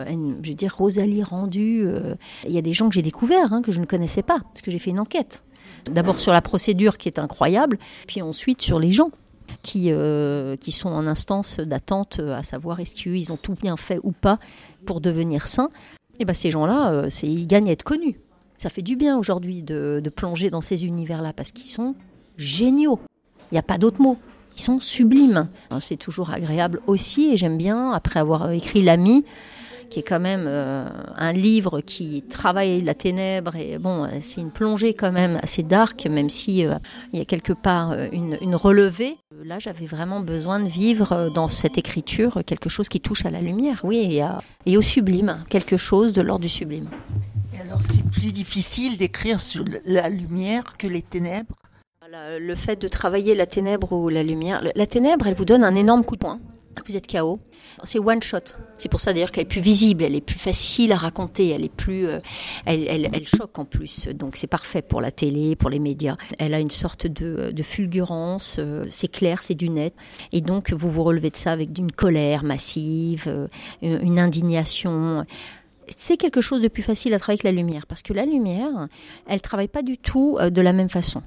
je 0.43 0.49
veux 0.49 0.55
dire, 0.55 0.75
Rosalie 0.77 1.23
rendue, 1.23 1.85
euh, 1.87 2.15
il 2.45 2.53
y 2.53 2.59
a 2.59 2.63
des 2.63 2.73
gens 2.73 2.89
que 2.89 2.95
j'ai 2.95 3.03
découverts, 3.03 3.53
hein, 3.53 3.63
que 3.63 3.73
je 3.73 3.81
ne 3.81 3.87
connaissais 3.87 4.23
pas, 4.23 4.39
parce 4.41 4.63
que 4.63 4.71
j'ai 4.71 4.79
fait 4.79 4.91
une 4.91 5.01
enquête. 5.01 5.45
D'abord 5.91 6.19
sur 6.19 6.33
la 6.33 6.43
procédure 6.43 6.99
qui 6.99 7.09
est 7.09 7.19
incroyable, 7.19 7.79
puis 8.07 8.23
ensuite 8.23 8.63
sur 8.63 8.79
les 8.79 8.91
gens 8.91 9.11
qui, 9.63 9.91
euh, 9.91 10.57
qui 10.57 10.73
sont 10.73 10.89
en 10.89 11.07
instance 11.07 11.61
d'attente, 11.61 12.21
à 12.21 12.43
savoir 12.43 12.81
est-ce 12.81 12.95
qu'ils 12.95 13.33
ont 13.33 13.37
tout 13.37 13.55
bien 13.55 13.77
fait 13.77 14.01
ou 14.03 14.13
pas 14.13 14.39
pour 14.85 15.01
devenir 15.01 15.47
saints. 15.47 15.71
Et 16.19 16.25
ben 16.25 16.35
ces 16.35 16.51
gens-là, 16.51 17.09
c'est 17.11 17.27
ils 17.27 17.47
gagnent 17.47 17.69
à 17.69 17.73
être 17.73 17.85
connus. 17.85 18.19
Ça 18.59 18.71
fait 18.71 18.83
du 18.83 18.97
bien 18.97 19.19
aujourd'hui 19.19 19.63
de, 19.63 20.01
de 20.03 20.11
plonger 20.11 20.51
dans 20.51 20.63
ces 20.63 20.87
univers-là 20.87 21.33
parce 21.33 21.53
qu'ils 21.53 21.71
sont 21.71 21.95
géniaux. 22.37 22.99
Il 23.53 23.55
n'y 23.55 23.59
a 23.59 23.63
pas 23.63 23.79
d'autre 23.79 24.01
mot 24.01 24.17
ils 24.57 24.61
sont 24.63 24.81
sublimes. 24.81 25.49
C'est 25.79 25.97
toujours 25.97 26.31
agréable 26.31 26.81
aussi 26.87 27.33
et 27.33 27.37
j'aime 27.37 27.59
bien, 27.59 27.93
après 27.93 28.21
avoir 28.21 28.51
écrit 28.51 28.83
L'ami, 28.83 29.25
qui 29.91 30.01
est 30.01 30.03
quand 30.03 30.21
même 30.21 30.47
euh, 30.49 30.89
un 31.17 31.33
livre 31.33 31.81
qui 31.81 32.23
travaille 32.23 32.81
la 32.83 32.95
ténèbre 32.95 33.57
et 33.57 33.79
bon, 33.79 34.09
c'est 34.21 34.41
une 34.41 34.51
plongée 34.51 34.95
quand 34.95 35.13
même 35.13 35.39
assez 35.43 35.63
dark, 35.63 36.07
même 36.07 36.31
si 36.31 36.67
euh, 36.67 36.75
il 37.13 37.19
y 37.19 37.23
a 37.23 37.25
quelque 37.25 37.53
part 37.53 37.93
euh, 37.93 38.09
une, 38.13 38.57
relevée. 38.57 39.17
Là, 39.45 39.59
j'avais 39.59 39.87
vraiment 39.87 40.21
besoin 40.21 40.61
de 40.61 40.69
vivre 40.69 41.31
dans 41.35 41.49
cette 41.49 41.79
écriture 41.79 42.43
quelque 42.47 42.71
chose 42.71 42.89
qui 42.89 43.01
touche 43.01 43.27
à 43.27 43.31
la 43.31 43.41
lumière, 43.41 43.81
oui, 43.85 44.21
et, 44.65 44.77
au 44.77 44.83
sublime, 44.83 45.45
quelque 45.51 45.77
chose 45.77 46.13
de 46.13 46.23
l'ordre 46.23 46.43
du 46.43 46.49
sublime. 46.49 46.89
Et 47.55 47.61
alors, 47.61 47.83
c'est 47.83 48.05
plus 48.11 48.33
difficile 48.33 48.97
d'écrire 48.97 49.41
sur 49.41 49.65
la 49.85 50.09
lumière 50.09 50.77
que 50.79 50.87
les 50.87 51.03
ténèbres? 51.03 51.55
Le 52.39 52.55
fait 52.55 52.81
de 52.81 52.89
travailler 52.89 53.35
la 53.35 53.47
ténèbre 53.47 53.93
ou 53.93 54.09
la 54.09 54.23
lumière, 54.23 54.63
la 54.75 54.87
ténèbre, 54.87 55.27
elle 55.27 55.35
vous 55.35 55.45
donne 55.45 55.65
un 55.65 55.75
énorme 55.75 56.05
coup 56.05 56.15
de 56.15 56.21
poing. 56.21 56.41
Vous 56.87 56.95
êtes 56.95 57.11
KO. 57.11 57.41
C'est 57.85 57.99
one 57.99 58.23
shot. 58.23 58.39
C'est 58.79 58.89
pour 58.89 59.01
ça 59.01 59.13
d'ailleurs 59.13 59.33
qu'elle 59.33 59.43
est 59.43 59.49
plus 59.49 59.61
visible, 59.61 60.05
elle 60.05 60.15
est 60.15 60.21
plus 60.21 60.39
facile 60.39 60.93
à 60.93 60.97
raconter, 60.97 61.49
elle 61.49 61.65
est 61.65 61.75
plus, 61.75 62.07
euh, 62.07 62.21
elle, 62.65 63.27
choque 63.27 63.59
en 63.59 63.65
plus. 63.65 64.09
Donc 64.09 64.37
c'est 64.37 64.47
parfait 64.47 64.83
pour 64.83 65.01
la 65.01 65.11
télé, 65.11 65.57
pour 65.57 65.71
les 65.71 65.79
médias. 65.79 66.17
Elle 66.39 66.55
a 66.55 66.61
une 66.61 66.71
sorte 66.71 67.07
de, 67.07 67.63
fulgurance. 67.63 68.57
Euh, 68.59 68.85
c'est 68.91 69.09
clair, 69.09 69.43
c'est 69.43 69.55
du 69.55 69.69
net. 69.69 69.95
Et 70.33 70.43
donc 70.43 70.73
vous 70.73 70.91
vous 70.91 71.03
relevez 71.03 71.31
de 71.31 71.37
ça 71.37 71.53
avec 71.53 71.77
une 71.77 71.91
colère 71.91 72.45
massive, 72.45 73.25
euh, 73.27 73.49
une 73.83 74.19
indignation 74.19 75.25
c'est 75.97 76.17
quelque 76.17 76.41
chose 76.41 76.61
de 76.61 76.67
plus 76.67 76.83
facile 76.83 77.15
à 77.15 77.19
travailler 77.21 77.39
que 77.39 77.47
la 77.47 77.53
lumière, 77.53 77.87
parce 77.87 78.03
que 78.03 78.13
la 78.13 78.27
lumière, 78.27 78.89
elle 79.29 79.41
travaille 79.41 79.69
pas 79.69 79.83
du 79.83 79.99
tout 79.99 80.37
de 80.41 80.61
la 80.61 80.73
même 80.73 80.89
façon. 80.89 81.23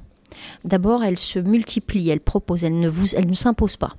D'abord, 0.63 1.03
elle 1.03 1.19
se 1.19 1.39
multiplie, 1.39 2.09
elle 2.09 2.21
propose, 2.21 2.63
elle 2.63 2.79
ne, 2.79 2.89
vous, 2.89 3.15
elle 3.15 3.27
ne 3.27 3.33
s'impose 3.33 3.77
pas 3.77 3.95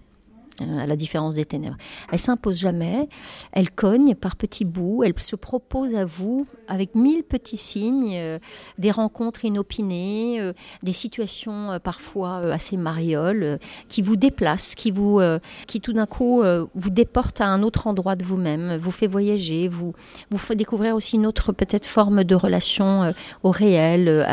euh, 0.60 0.78
à 0.78 0.86
la 0.86 0.96
différence 0.96 1.34
des 1.34 1.44
ténèbres. 1.44 1.76
Elle 2.12 2.18
s'impose 2.18 2.58
jamais, 2.58 3.08
elle 3.52 3.70
cogne 3.70 4.14
par 4.14 4.36
petits 4.36 4.64
bouts, 4.64 5.02
elle 5.04 5.14
se 5.18 5.36
propose 5.36 5.94
à 5.94 6.04
vous 6.04 6.46
avec 6.68 6.94
mille 6.94 7.22
petits 7.22 7.56
signes, 7.56 8.16
euh, 8.16 8.38
des 8.78 8.90
rencontres 8.90 9.44
inopinées, 9.44 10.40
euh, 10.40 10.52
des 10.82 10.92
situations 10.92 11.78
parfois 11.82 12.38
assez 12.52 12.76
marioles, 12.76 13.58
qui 13.88 14.02
vous 14.02 14.16
déplacent, 14.16 14.74
qui 14.74 14.90
vous, 14.90 15.20
qui 15.66 15.80
tout 15.80 15.92
d'un 15.92 16.06
coup 16.06 16.42
vous 16.74 16.90
déportent 16.90 17.40
à 17.40 17.46
un 17.46 17.62
autre 17.62 17.86
endroit 17.86 18.16
de 18.16 18.24
vous-même, 18.24 18.76
vous 18.76 18.90
fait 18.90 19.06
voyager, 19.06 19.68
vous, 19.68 19.94
vous 20.30 20.38
fait 20.38 20.56
découvrir 20.56 20.94
aussi 20.94 21.16
une 21.16 21.26
autre 21.26 21.52
peut-être 21.52 21.86
forme 21.86 22.24
de 22.24 22.34
relation 22.34 23.12
au 23.42 23.50
réel, 23.50 24.26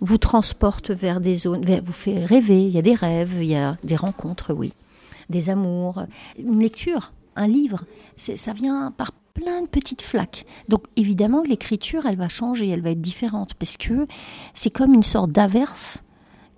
vous 0.00 0.18
transporte 0.18 0.90
vers 0.90 1.20
des 1.20 1.34
zones, 1.34 1.64
vous 1.84 1.92
fait 1.92 2.24
rêver. 2.24 2.64
Il 2.64 2.72
y 2.72 2.78
a 2.78 2.82
des 2.82 2.94
rêves, 2.94 3.38
il 3.40 3.48
y 3.48 3.56
a 3.56 3.76
des 3.84 3.96
rencontres, 3.96 4.52
oui, 4.54 4.72
des 5.28 5.50
amours, 5.50 6.04
une 6.38 6.60
lecture, 6.60 7.12
un 7.36 7.46
livre. 7.46 7.84
Ça 8.16 8.52
vient 8.52 8.92
par 8.96 9.12
plein 9.34 9.62
de 9.62 9.66
petites 9.66 10.02
flaques. 10.02 10.46
Donc 10.68 10.84
évidemment, 10.96 11.42
l'écriture, 11.42 12.06
elle 12.06 12.16
va 12.16 12.28
changer, 12.28 12.68
elle 12.68 12.82
va 12.82 12.90
être 12.90 13.00
différente 13.00 13.54
parce 13.54 13.76
que 13.76 14.06
c'est 14.54 14.70
comme 14.70 14.94
une 14.94 15.02
sorte 15.02 15.30
d'averse 15.30 16.02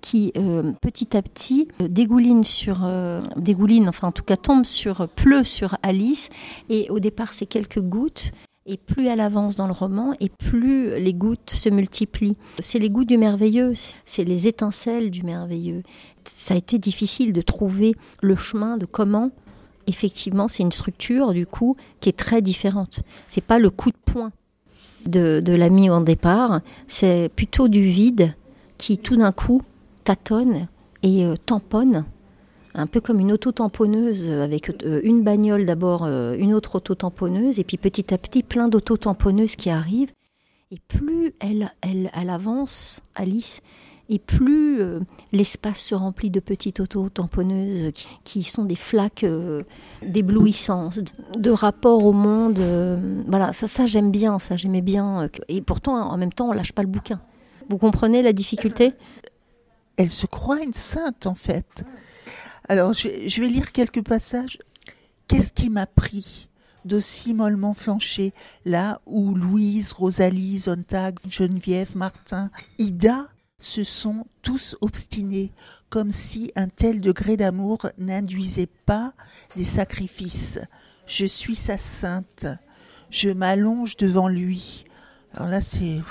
qui 0.01 0.33
euh, 0.35 0.73
petit 0.81 1.15
à 1.15 1.21
petit 1.21 1.69
euh, 1.81 1.87
dégouline 1.87 2.43
sur 2.43 2.81
euh, 2.83 3.21
dégouline 3.37 3.87
enfin 3.87 4.09
en 4.09 4.11
tout 4.11 4.23
cas 4.23 4.35
tombe 4.35 4.65
sur 4.65 5.07
pleut 5.07 5.45
sur 5.45 5.77
Alice 5.81 6.27
et 6.69 6.89
au 6.89 6.99
départ 6.99 7.31
c'est 7.31 7.45
quelques 7.45 7.79
gouttes 7.79 8.33
et 8.65 8.77
plus 8.77 9.07
elle 9.07 9.19
avance 9.19 9.55
dans 9.55 9.67
le 9.67 9.73
roman, 9.73 10.13
et 10.19 10.29
plus 10.29 10.99
les 10.99 11.13
gouttes 11.13 11.49
se 11.49 11.69
multiplient. 11.69 12.37
C'est 12.59 12.79
les 12.79 12.89
gouttes 12.89 13.09
du 13.09 13.17
merveilleux, 13.17 13.73
c'est 14.05 14.23
les 14.23 14.47
étincelles 14.47 15.11
du 15.11 15.23
merveilleux. 15.23 15.83
Ça 16.25 16.53
a 16.53 16.57
été 16.57 16.77
difficile 16.77 17.33
de 17.33 17.41
trouver 17.41 17.95
le 18.21 18.35
chemin 18.35 18.77
de 18.77 18.85
comment, 18.85 19.31
effectivement, 19.87 20.47
c'est 20.47 20.63
une 20.63 20.71
structure, 20.71 21.33
du 21.33 21.45
coup, 21.45 21.75
qui 21.99 22.09
est 22.09 22.17
très 22.17 22.41
différente. 22.41 23.01
C'est 23.27 23.43
pas 23.43 23.59
le 23.59 23.69
coup 23.69 23.89
de 23.89 23.97
poing 24.05 24.31
de, 25.05 25.41
de 25.43 25.53
l'ami 25.53 25.89
en 25.89 26.01
départ, 26.01 26.61
c'est 26.87 27.29
plutôt 27.35 27.67
du 27.67 27.83
vide 27.83 28.33
qui, 28.77 28.97
tout 28.97 29.17
d'un 29.17 29.31
coup, 29.31 29.61
tâtonne 30.03 30.67
et 31.01 31.25
euh, 31.25 31.35
tamponne 31.45 32.05
un 32.75 32.87
peu 32.87 33.01
comme 33.01 33.19
une 33.19 33.31
auto-tamponneuse 33.31 34.29
avec 34.29 34.69
euh, 34.83 34.99
une 35.03 35.23
bagnole 35.23 35.65
d'abord, 35.65 36.03
euh, 36.05 36.35
une 36.37 36.53
autre 36.53 36.75
auto-tamponneuse, 36.75 37.59
et 37.59 37.63
puis 37.63 37.77
petit 37.77 38.13
à 38.13 38.17
petit 38.17 38.43
plein 38.43 38.67
d'auto-tamponneuses 38.67 39.55
qui 39.55 39.69
arrivent. 39.69 40.11
Et 40.71 40.79
plus 40.87 41.33
elle, 41.39 41.71
elle, 41.81 42.09
elle 42.15 42.29
avance, 42.29 43.01
Alice, 43.13 43.61
et 44.09 44.17
plus 44.17 44.81
euh, 44.81 45.01
l'espace 45.31 45.81
se 45.81 45.95
remplit 45.95 46.31
de 46.31 46.39
petites 46.39 46.79
auto-tamponneuses 46.79 47.91
qui, 48.23 48.41
sont 48.41 48.65
des 48.65 48.75
flaques 48.75 49.25
d'éblouissance, 50.01 50.99
de, 51.37 51.51
rapport 51.51 52.03
au 52.03 52.11
monde. 52.11 52.59
voilà, 53.27 53.53
ça, 53.53 53.67
ça 53.67 53.85
j'aime 53.85 54.09
bien, 54.09 54.39
ça 54.39 54.57
j'aimais 54.57 54.81
bien. 54.81 55.29
et 55.47 55.61
pourtant, 55.61 55.95
en 55.95 56.17
même 56.17 56.33
temps, 56.33 56.49
on 56.49 56.53
lâche 56.53 56.73
pas 56.73 56.81
le 56.81 56.89
bouquin. 56.89 57.21
Vous 57.69 57.77
comprenez 57.77 58.21
la 58.23 58.33
difficulté? 58.33 58.93
Elle 59.95 60.09
se 60.09 60.25
croit 60.25 60.61
une 60.63 60.73
sainte 60.73 61.27
en 61.27 61.35
fait. 61.35 61.85
Alors, 62.69 62.93
je, 62.93 63.41
vais 63.41 63.47
lire 63.47 63.71
quelques 63.71 64.03
passages. 64.03 64.59
Qu'est-ce 65.27 65.51
qui 65.51 65.69
m'a 65.69 65.85
pris 65.85 66.47
d'aussi 66.85 67.33
mollement 67.33 67.73
flancher 67.73 68.33
là 68.65 69.01
où 69.05 69.35
Louise, 69.35 69.93
Rosalie, 69.93 70.59
Zontag, 70.59 71.17
Geneviève, 71.29 71.95
Martin, 71.95 72.51
Ida 72.77 73.27
se 73.59 73.83
sont 73.83 74.25
tous 74.41 74.75
obstinés, 74.81 75.51
comme 75.89 76.11
si 76.11 76.51
un 76.55 76.67
tel 76.67 76.99
degré 76.99 77.37
d'amour 77.37 77.87
n'induisait 77.97 78.69
pas 78.85 79.13
des 79.55 79.65
sacrifices. 79.65 80.59
Je 81.05 81.25
suis 81.25 81.55
sa 81.55 81.77
sainte. 81.77 82.45
Je 83.09 83.29
m'allonge 83.29 83.95
devant 83.97 84.27
lui. 84.27 84.85
Alors 85.33 85.47
là, 85.47 85.61
c'est 85.61 86.01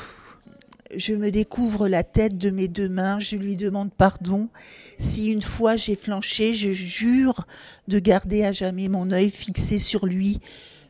je 0.97 1.15
me 1.15 1.31
découvre 1.31 1.89
la 1.89 2.03
tête 2.03 2.39
de 2.39 2.51
mes 2.51 2.69
deux 2.69 2.89
mains, 2.89 3.19
je 3.19 3.37
lui 3.37 3.57
demande 3.57 3.93
pardon. 3.93 4.49
Si 4.99 5.29
une 5.31 5.43
fois 5.43 5.77
j'ai 5.77 5.97
flanché, 5.97 6.55
je 6.55 6.73
jure 6.73 7.47
de 7.89 7.99
garder 7.99 8.45
à 8.45 8.53
jamais 8.53 8.89
mon 8.89 9.11
œil 9.11 9.31
fixé 9.31 9.79
sur 9.79 10.07
lui, 10.07 10.41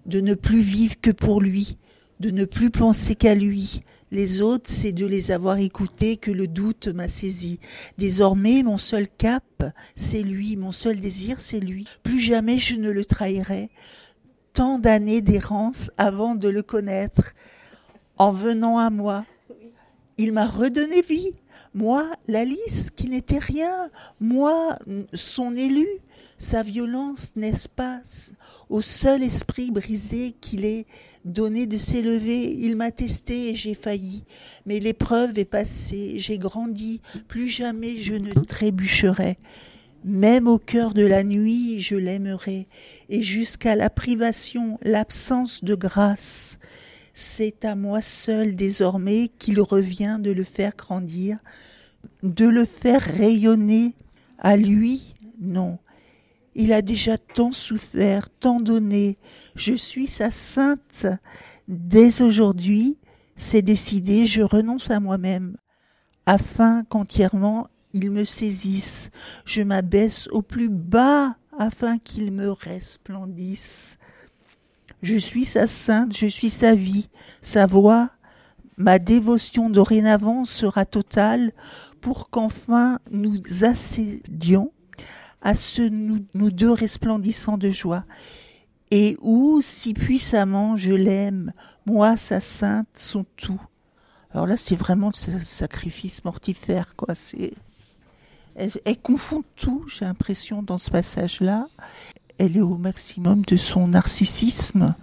de 0.07 0.21
ne 0.21 0.35
plus 0.35 0.63
vivre 0.63 0.95
que 1.01 1.11
pour 1.11 1.41
lui, 1.41 1.79
de 2.21 2.31
ne 2.31 2.45
plus 2.45 2.71
penser 2.71 3.15
qu'à 3.15 3.35
lui, 3.35 3.83
Les 4.13 4.43
autres, 4.43 4.71
c'est 4.71 4.93
de 4.93 5.07
les 5.07 5.31
avoir 5.31 5.57
écoutés 5.57 6.19
que 6.19 6.31
le 6.31 6.47
doute 6.47 6.89
m'a 6.89 7.09
saisi. 7.09 7.59
Désormais, 7.97 8.63
mon 8.63 8.77
seul 8.77 9.09
cap, 9.09 9.65
c'est 9.97 10.21
lui, 10.21 10.57
mon 10.57 10.71
seul 10.71 11.01
désir, 11.01 11.41
c'est 11.41 11.61
lui. 11.61 11.87
Plus 12.03 12.21
jamais 12.21 12.59
je 12.59 12.77
ne 12.77 12.91
le 12.91 13.07
trahirai. 13.07 13.71
Tant 14.53 14.79
d'années 14.79 15.23
d'errance 15.23 15.91
avant 15.97 16.35
de 16.35 16.51
le 16.51 16.61
connaître. 16.61 17.33
En 18.19 18.33
venant 18.33 18.77
à 18.77 18.91
moi, 18.91 19.25
il 20.19 20.33
m'a 20.33 20.47
redonné 20.47 21.03
vie. 21.03 21.33
Moi, 21.75 22.11
l'Alice, 22.29 22.91
qui 22.95 23.09
n'était 23.09 23.39
rien. 23.39 23.91
Moi, 24.21 24.79
son 25.15 25.57
élu. 25.57 25.87
Sa 26.39 26.65
violence, 26.65 27.31
n'est-ce 27.37 27.69
pas 27.69 28.03
Au 28.69 28.83
seul 28.83 29.23
esprit 29.23 29.71
brisé 29.71 30.35
qu'il 30.41 30.65
est 30.65 30.87
donné 31.25 31.67
de 31.67 31.79
s'élever, 31.79 32.53
il 32.53 32.77
m'a 32.77 32.91
testé 32.91 33.51
et 33.51 33.55
j'ai 33.55 33.75
failli. 33.75 34.25
Mais 34.67 34.81
l'épreuve 34.81 35.39
est 35.39 35.45
passée, 35.45 36.15
j'ai 36.17 36.39
grandi, 36.39 37.01
plus 37.29 37.49
jamais 37.49 37.97
je 37.99 38.15
ne 38.15 38.33
trébucherai. 38.33 39.39
Même 40.05 40.49
au 40.49 40.59
cœur 40.59 40.95
de 40.95 41.07
la 41.07 41.23
nuit, 41.23 41.79
je 41.79 41.95
l'aimerai, 41.95 42.67
et 43.09 43.23
jusqu'à 43.23 43.77
la 43.77 43.89
privation, 43.89 44.81
l'absence 44.83 45.63
de 45.63 45.77
grâce. 45.77 46.59
C'est 47.15 47.65
à 47.65 47.75
moi 47.75 48.01
seul 48.01 48.57
désormais 48.57 49.31
qu'il 49.39 49.61
revient 49.61 50.19
de 50.21 50.31
le 50.31 50.45
faire 50.45 50.75
grandir, 50.77 51.39
de 52.23 52.47
le 52.47 52.65
faire 52.65 53.03
rayonner. 53.03 53.95
À 54.39 54.57
lui, 54.57 55.15
non. 55.41 55.79
Il 56.55 56.73
a 56.73 56.83
déjà 56.83 57.19
tant 57.19 57.53
souffert, 57.53 58.29
tant 58.41 58.61
donné. 58.61 59.19
Je 59.55 59.75
suis 59.75 60.07
sa 60.07 60.31
sainte. 60.31 61.07
Dès 61.69 62.23
aujourd'hui, 62.23 62.99
c'est 63.37 63.63
décidé, 63.63 64.27
je 64.27 64.43
renonce 64.43 64.91
à 64.91 65.01
moi-même, 65.01 65.57
afin 66.27 66.85
qu'entièrement 66.85 67.69
il 67.93 68.11
me 68.11 68.25
saisisse. 68.25 69.11
Je 69.45 69.63
m'abaisse 69.63 70.29
au 70.29 70.43
plus 70.43 70.69
bas 70.69 71.37
afin 71.59 71.99
qu'il 71.99 72.33
me 72.33 72.51
resplendisse. 72.51 73.99
Je 75.03 75.17
suis 75.17 75.45
sa 75.45 75.67
sainte, 75.67 76.17
je 76.17 76.27
suis 76.27 76.51
sa 76.51 76.77
vie, 76.77 77.09
sa 77.43 77.67
voix. 77.67 78.11
Ma 78.77 79.01
dévotion 79.01 79.69
dorénavant 79.69 80.45
sera 80.45 80.85
totale 80.87 81.53
pour 82.01 82.31
qu'enfin 82.31 83.01
nous 83.11 83.41
accédions 83.63 84.73
à 85.41 85.57
ce 85.57 85.83
nous, 85.83 86.51
deux 86.51 86.71
resplendissant 86.71 87.59
de 87.59 87.71
joie. 87.71 88.05
Et 88.93 89.17
où, 89.21 89.61
si 89.61 89.93
puissamment 89.93 90.77
je 90.77 90.93
l'aime, 90.93 91.53
moi, 91.85 92.17
sa 92.17 92.41
sainte, 92.41 92.89
son 92.95 93.25
tout. 93.37 93.61
Alors 94.31 94.47
là, 94.47 94.57
c'est 94.57 94.77
vraiment 94.77 95.09
le 95.09 95.45
sacrifice 95.45 96.25
mortifère, 96.25 96.95
quoi. 96.95 97.17
C'est, 97.17 97.55
elle 98.55 99.01
confond 99.03 99.43
tout, 99.57 99.85
j'ai 99.89 100.05
l'impression, 100.05 100.63
dans 100.63 100.79
ce 100.79 100.91
passage-là 100.91 101.67
elle 102.39 102.57
est 102.57 102.61
au 102.61 102.77
maximum 102.77 103.43
de 103.43 103.57
son 103.57 103.89
narcissisme. 103.89 104.95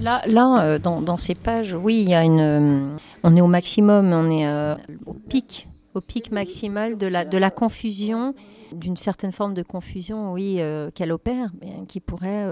Là, 0.00 0.22
là 0.26 0.62
euh, 0.62 0.78
dans, 0.78 1.16
ces 1.16 1.34
pages, 1.34 1.74
oui, 1.74 2.02
il 2.02 2.08
y 2.08 2.14
a 2.14 2.24
une. 2.24 2.40
Euh, 2.40 2.96
on 3.22 3.36
est 3.36 3.40
au 3.40 3.46
maximum, 3.46 4.12
on 4.12 4.30
est 4.30 4.46
euh, 4.46 4.74
au 5.06 5.14
pic, 5.14 5.68
au 5.94 6.00
pic 6.00 6.30
maximal 6.30 6.96
de 6.96 7.06
la, 7.06 7.24
de 7.24 7.38
la 7.38 7.50
confusion, 7.50 8.34
d'une 8.72 8.96
certaine 8.96 9.32
forme 9.32 9.54
de 9.54 9.62
confusion, 9.62 10.32
oui, 10.32 10.60
qu'elle 10.94 11.12
opère, 11.12 11.50
qui 11.88 12.00
pourrait. 12.00 12.46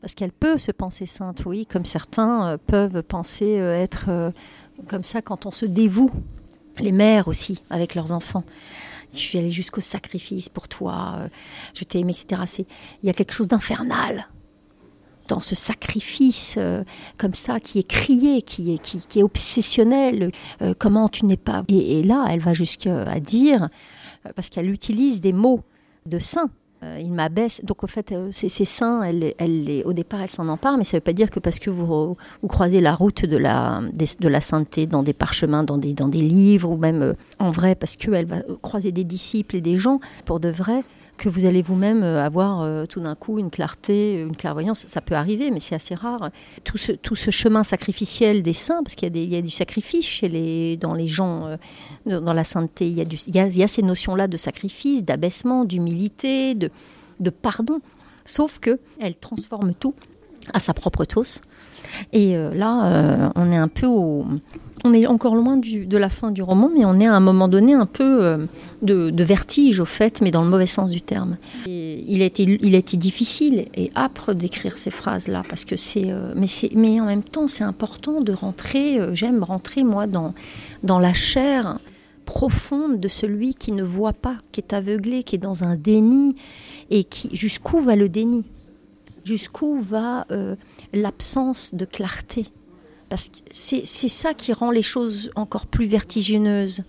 parce 0.00 0.14
qu'elle 0.14 0.32
peut 0.32 0.58
se 0.58 0.72
penser 0.72 1.06
sainte, 1.06 1.44
oui, 1.44 1.66
comme 1.66 1.84
certains 1.84 2.58
peuvent 2.66 3.02
penser 3.02 3.54
être 3.54 4.32
comme 4.88 5.04
ça 5.04 5.22
quand 5.22 5.46
on 5.46 5.50
se 5.50 5.66
dévoue. 5.66 6.10
Les 6.78 6.92
mères 6.92 7.26
aussi, 7.26 7.62
avec 7.70 7.94
leurs 7.94 8.12
enfants 8.12 8.44
je 9.12 9.18
suis 9.18 9.38
allée 9.38 9.50
jusqu'au 9.50 9.80
sacrifice 9.80 10.48
pour 10.48 10.68
toi, 10.68 11.16
euh, 11.18 11.28
je 11.74 11.84
t'ai 11.84 12.00
aimé, 12.00 12.12
etc. 12.12 12.66
Il 13.02 13.06
y 13.06 13.10
a 13.10 13.12
quelque 13.12 13.32
chose 13.32 13.48
d'infernal 13.48 14.28
dans 15.28 15.40
ce 15.40 15.54
sacrifice 15.54 16.54
euh, 16.56 16.84
comme 17.16 17.34
ça 17.34 17.58
qui 17.58 17.80
est 17.80 17.88
crié, 17.88 18.42
qui 18.42 18.74
est, 18.74 18.78
qui, 18.78 19.18
est 19.18 19.22
obsessionnel. 19.22 20.30
Euh, 20.62 20.74
comment 20.78 21.08
tu 21.08 21.26
n'es 21.26 21.36
pas. 21.36 21.64
Et, 21.68 21.98
et, 21.98 22.02
là, 22.02 22.26
elle 22.30 22.40
va 22.40 22.52
jusqu'à 22.52 23.18
dire, 23.20 23.68
parce 24.34 24.48
qu'elle 24.48 24.70
utilise 24.70 25.20
des 25.20 25.32
mots 25.32 25.62
de 26.06 26.18
saint 26.18 26.50
euh, 26.82 26.98
il 27.00 27.12
m'abaisse. 27.12 27.64
Donc, 27.64 27.84
au 27.84 27.86
fait, 27.86 28.12
euh, 28.12 28.28
ces, 28.32 28.48
seins, 28.48 29.02
elle, 29.02 29.34
elle, 29.38 29.82
au 29.86 29.94
départ, 29.94 30.20
elle 30.20 30.30
s'en 30.30 30.48
empare, 30.48 30.76
mais 30.76 30.84
ça 30.84 30.96
ne 30.96 31.00
veut 31.00 31.04
pas 31.04 31.14
dire 31.14 31.30
que 31.30 31.40
parce 31.40 31.58
que 31.58 31.70
vous, 31.70 32.16
vous 32.42 32.48
croisez 32.48 32.82
la 32.82 32.94
route 32.94 33.24
de 33.24 33.36
la, 33.38 33.80
de 34.20 34.28
la 34.28 34.40
sainteté 34.42 34.86
dans 34.86 35.02
des 35.02 35.14
parchemins, 35.14 35.64
dans 35.64 35.78
des, 35.78 35.94
livres, 36.20 36.70
ou 36.70 36.76
même 36.76 37.02
euh, 37.02 37.12
en 37.38 37.50
vrai, 37.50 37.74
parce 37.74 37.96
qu'elle 37.96 38.26
va 38.26 38.40
croiser 38.60 38.92
des 38.92 39.04
disciples 39.04 39.56
et 39.56 39.60
des 39.62 39.78
gens, 39.78 40.00
pour 40.26 40.38
de 40.38 40.50
vrai, 40.50 40.80
que 41.16 41.28
vous 41.28 41.44
allez 41.44 41.62
vous-même 41.62 42.02
euh, 42.02 42.24
avoir 42.24 42.62
euh, 42.62 42.86
tout 42.86 43.00
d'un 43.00 43.14
coup 43.14 43.38
une 43.38 43.50
clarté, 43.50 44.20
une 44.20 44.36
clairvoyance. 44.36 44.86
Ça 44.88 45.00
peut 45.00 45.14
arriver, 45.14 45.50
mais 45.50 45.60
c'est 45.60 45.74
assez 45.74 45.94
rare. 45.94 46.30
Tout 46.64 46.78
ce, 46.78 46.92
tout 46.92 47.16
ce 47.16 47.30
chemin 47.30 47.64
sacrificiel 47.64 48.42
des 48.42 48.52
saints, 48.52 48.82
parce 48.82 48.94
qu'il 48.94 49.16
y, 49.16 49.36
a 49.36 49.42
du 49.42 49.50
sacrifice 49.50 50.06
chez 50.06 50.28
les, 50.28 50.76
dans 50.76 50.94
les 50.94 51.06
gens, 51.06 51.46
euh, 52.06 52.20
dans 52.20 52.32
la 52.32 52.44
sainteté. 52.44 52.88
Il 52.88 53.34
y 53.34 53.62
a, 53.62 53.68
ces 53.68 53.82
notions-là 53.82 54.28
de 54.28 54.36
sacrifice, 54.36 55.04
d'abaissement, 55.04 55.64
d'humilité, 55.64 56.54
de, 56.54 56.70
de 57.20 57.30
pardon. 57.30 57.80
Sauf 58.24 58.58
que 58.58 58.78
elle 59.00 59.14
transforme 59.14 59.74
tout 59.74 59.94
à 60.52 60.60
sa 60.60 60.74
propre 60.74 61.04
tosse. 61.04 61.40
Et 62.12 62.36
là, 62.36 63.32
on 63.36 63.50
est 63.50 63.56
un 63.56 63.68
peu 63.68 63.86
au, 63.86 64.24
on 64.86 64.92
est 64.92 65.06
encore 65.06 65.34
loin 65.34 65.56
de 65.56 65.96
la 65.96 66.08
fin 66.08 66.30
du 66.30 66.42
roman, 66.42 66.70
mais 66.72 66.84
on 66.84 66.98
est 66.98 67.06
à 67.06 67.14
un 67.14 67.20
moment 67.20 67.48
donné 67.48 67.74
un 67.74 67.86
peu 67.86 68.24
euh, 68.24 68.46
de, 68.82 69.24
vertige 69.24 69.80
au 69.80 69.84
fait, 69.84 70.20
mais 70.20 70.30
dans 70.30 70.42
le 70.42 70.48
mauvais 70.48 70.68
sens 70.68 70.90
du 70.90 71.00
terme. 71.00 71.36
il, 71.66 72.22
a 72.22 72.24
été, 72.24 72.44
il 72.44 72.82
difficile 72.98 73.66
et 73.74 73.90
âpre 73.96 74.32
d'écrire 74.32 74.78
ces 74.78 74.90
phrases-là, 74.90 75.42
parce 75.48 75.64
que 75.64 75.74
c'est, 75.74 76.10
euh, 76.10 76.32
mais, 76.36 76.46
mais 76.74 77.00
en 77.00 77.06
même 77.06 77.24
temps, 77.24 77.48
c'est 77.48 77.64
important 77.64 78.20
de 78.20 78.32
rentrer, 78.32 78.98
euh, 79.00 79.14
j'aime 79.14 79.42
rentrer 79.42 79.82
moi 79.82 80.06
dans, 80.06 80.34
dans 80.84 81.00
la 81.00 81.12
chair 81.12 81.78
profonde 82.24 83.00
de 83.00 83.08
celui 83.08 83.54
qui 83.54 83.72
ne 83.72 83.82
voit 83.82 84.12
pas, 84.12 84.36
qui 84.52 84.60
est 84.60 84.72
aveuglé, 84.72 85.24
qui 85.24 85.34
est 85.34 85.40
dans 85.40 85.64
un 85.64 85.74
déni, 85.74 86.36
et 86.90 87.02
qui 87.02 87.34
jusqu'où 87.34 87.78
va 87.78 87.96
le 87.96 88.08
déni? 88.08 88.44
Jusqu'où 89.24 89.78
va 89.80 90.26
l'absence 90.92 91.74
de 91.74 91.84
clarté? 91.84 92.46
Parce 93.08 93.28
que 93.28 93.38
c'est 93.52 93.84
ça 93.84 94.34
qui 94.34 94.52
rend 94.52 94.70
les 94.70 94.82
choses 94.82 95.30
encore 95.36 95.66
plus 95.66 95.86
vertigineuses. 95.86 96.82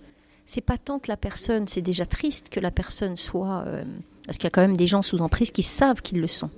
C'est 0.46 0.62
pas 0.62 0.78
tant 0.78 0.98
que 0.98 1.08
la 1.08 1.16
personne, 1.16 1.68
c'est 1.68 1.82
déjà 1.82 2.06
triste 2.06 2.48
que 2.48 2.60
la 2.60 2.70
personne 2.70 3.16
soit. 3.16 3.64
Euh, 3.66 3.84
parce 4.26 4.38
qu'il 4.38 4.44
y 4.44 4.48
a 4.48 4.50
quand 4.50 4.62
même 4.62 4.76
des 4.76 4.86
gens 4.86 5.02
sous 5.02 5.18
emprise 5.20 5.50
qui 5.50 5.62
savent 5.62 6.02
qu'ils 6.02 6.20
le 6.20 6.26
sont. 6.26 6.50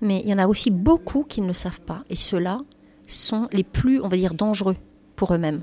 Mais 0.00 0.20
il 0.24 0.28
y 0.28 0.34
en 0.34 0.38
a 0.38 0.46
aussi 0.46 0.70
beaucoup 0.70 1.24
qui 1.24 1.40
ne 1.40 1.46
le 1.46 1.52
savent 1.52 1.80
pas. 1.80 2.04
Et 2.10 2.16
ceux-là 2.16 2.60
sont 3.06 3.48
les 3.52 3.64
plus, 3.64 4.00
on 4.00 4.08
va 4.08 4.16
dire, 4.16 4.34
dangereux 4.34 4.76
pour 5.16 5.32
eux-mêmes. 5.32 5.62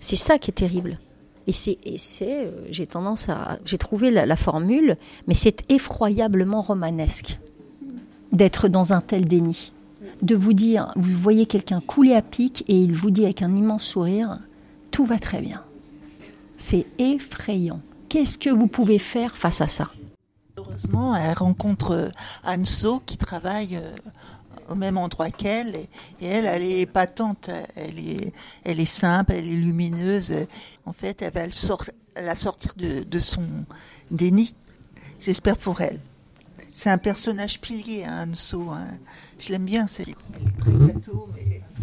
C'est 0.00 0.16
ça 0.16 0.38
qui 0.38 0.50
est 0.50 0.54
terrible. 0.54 0.98
Et 1.46 1.52
c'est, 1.52 1.78
euh, 1.86 2.66
j'ai 2.70 2.86
tendance 2.86 3.28
à, 3.28 3.58
j'ai 3.64 3.78
trouvé 3.78 4.10
la 4.10 4.36
formule, 4.36 4.98
mais 5.26 5.34
c'est 5.34 5.64
effroyablement 5.70 6.60
romanesque 6.60 7.38
d'être 8.32 8.68
dans 8.68 8.92
un 8.92 9.00
tel 9.00 9.26
déni 9.26 9.72
de 10.22 10.34
vous 10.34 10.52
dire, 10.52 10.92
vous 10.96 11.16
voyez 11.16 11.46
quelqu'un 11.46 11.80
couler 11.80 12.14
à 12.14 12.22
pic 12.22 12.64
et 12.68 12.76
il 12.76 12.92
vous 12.92 13.10
dit 13.10 13.24
avec 13.24 13.42
un 13.42 13.54
immense 13.54 13.84
sourire, 13.84 14.38
tout 14.90 15.06
va 15.06 15.18
très 15.18 15.40
bien. 15.40 15.62
C'est 16.56 16.86
effrayant. 16.98 17.80
Qu'est-ce 18.08 18.38
que 18.38 18.50
vous 18.50 18.66
pouvez 18.66 18.98
faire 18.98 19.36
face 19.36 19.60
à 19.60 19.66
ça? 19.66 19.90
Heureusement, 20.56 21.14
elle 21.14 21.36
rencontre 21.36 21.92
euh, 21.92 22.08
Anso 22.44 23.00
qui 23.06 23.16
travaille 23.16 23.76
euh, 23.76 23.94
au 24.68 24.74
même 24.74 24.98
endroit 24.98 25.30
qu'elle 25.30 25.76
et, 25.76 25.88
elle, 26.20 26.46
elle 26.46 26.62
est 26.62 26.80
épatante, 26.80 27.50
elle 27.76 27.98
est, 27.98 28.32
elle 28.64 28.80
est 28.80 28.86
simple, 28.86 29.32
elle 29.32 29.46
est 29.46 29.56
lumineuse. 29.56 30.34
En 30.84 30.92
fait, 30.92 31.22
elle 31.22 31.32
va 31.32 31.46
la 32.20 32.34
sortir 32.34 32.72
de, 32.76 33.04
de 33.04 33.20
son 33.20 33.44
déni. 34.10 34.54
J'espère 35.20 35.58
pour 35.58 35.80
elle. 35.80 36.00
C'est 36.78 36.90
un 36.90 36.98
personnage 36.98 37.60
pilier, 37.60 38.04
hein, 38.04 38.28
Anso. 38.30 38.66
Hein. 38.70 38.86
Je 39.40 39.50
l'aime 39.50 39.64
bien, 39.64 39.88
c'est 39.88 40.04
très 40.04 40.70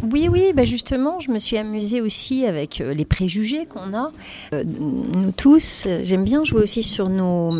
Oui, 0.09 0.29
oui, 0.31 0.53
bah 0.53 0.63
justement, 0.63 1.19
je 1.19 1.31
me 1.31 1.37
suis 1.37 1.57
amusée 1.57 1.99
aussi 1.99 2.45
avec 2.45 2.79
euh, 2.79 2.93
les 2.93 3.03
préjugés 3.03 3.65
qu'on 3.65 3.93
a, 3.93 4.13
euh, 4.53 4.63
nous 4.63 5.33
tous. 5.33 5.85
J'aime 6.01 6.23
bien 6.23 6.45
jouer 6.45 6.61
aussi 6.61 6.81
sur 6.81 7.09
nos. 7.09 7.51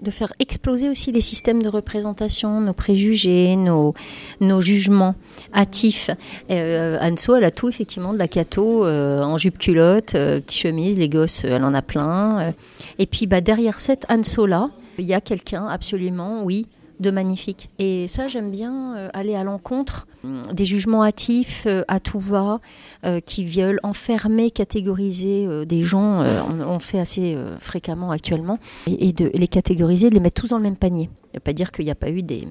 de 0.00 0.10
faire 0.10 0.32
exploser 0.40 0.88
aussi 0.88 1.12
les 1.12 1.20
systèmes 1.20 1.62
de 1.62 1.68
représentation, 1.68 2.60
nos 2.60 2.72
préjugés, 2.72 3.54
nos, 3.54 3.94
nos 4.40 4.60
jugements 4.60 5.14
hâtifs. 5.54 6.10
Euh, 6.50 6.98
Anso, 7.00 7.36
elle 7.36 7.44
a 7.44 7.52
tout, 7.52 7.68
effectivement, 7.68 8.12
de 8.12 8.18
la 8.18 8.26
cato 8.26 8.84
en 8.84 9.36
jupe 9.36 9.58
culotte, 9.58 10.14
petite 10.14 10.50
chemise, 10.50 10.98
les 10.98 11.08
gosses, 11.08 11.44
elle 11.44 11.62
en 11.62 11.72
a 11.72 11.82
plein. 11.82 12.52
et 12.98 13.06
puis, 13.06 13.28
bah, 13.28 13.40
derrière 13.40 13.78
cette 13.78 14.10
Anso-là, 14.10 14.70
il 14.98 15.04
y 15.04 15.14
a 15.14 15.20
quelqu'un, 15.20 15.68
absolument, 15.68 16.42
oui, 16.42 16.66
de 17.00 17.10
magnifique. 17.10 17.70
Et 17.78 18.06
ça, 18.06 18.28
j'aime 18.28 18.50
bien 18.50 18.96
euh, 18.96 19.08
aller 19.12 19.34
à 19.34 19.42
l'encontre 19.42 20.06
hum, 20.22 20.42
des 20.52 20.66
jugements 20.66 21.02
hâtifs 21.02 21.64
euh, 21.66 21.82
à 21.88 21.98
tout 21.98 22.20
va, 22.20 22.60
euh, 23.04 23.20
qui 23.20 23.44
veulent 23.44 23.80
enfermer, 23.82 24.50
catégoriser 24.50 25.64
des 25.66 25.82
gens, 25.82 26.20
on, 26.20 26.74
le 26.74 26.78
fait 26.80 26.98
assez 26.98 27.36
fréquemment 27.60 28.10
actuellement, 28.10 28.58
et, 28.86 29.12
de 29.12 29.30
les 29.32 29.48
catégoriser, 29.48 30.10
de 30.10 30.14
les 30.14 30.20
mettre 30.20 30.40
tous 30.42 30.48
dans 30.48 30.58
le 30.58 30.62
même 30.62 30.76
panier. 30.76 31.08
ne 31.32 31.38
veut 31.38 31.40
pas 31.40 31.52
dire 31.52 31.72
qu'il 31.72 31.84
n'y 31.84 31.90
a 31.90 31.96
pas 31.96 32.10
eu 32.10 32.22
des, 32.22 32.46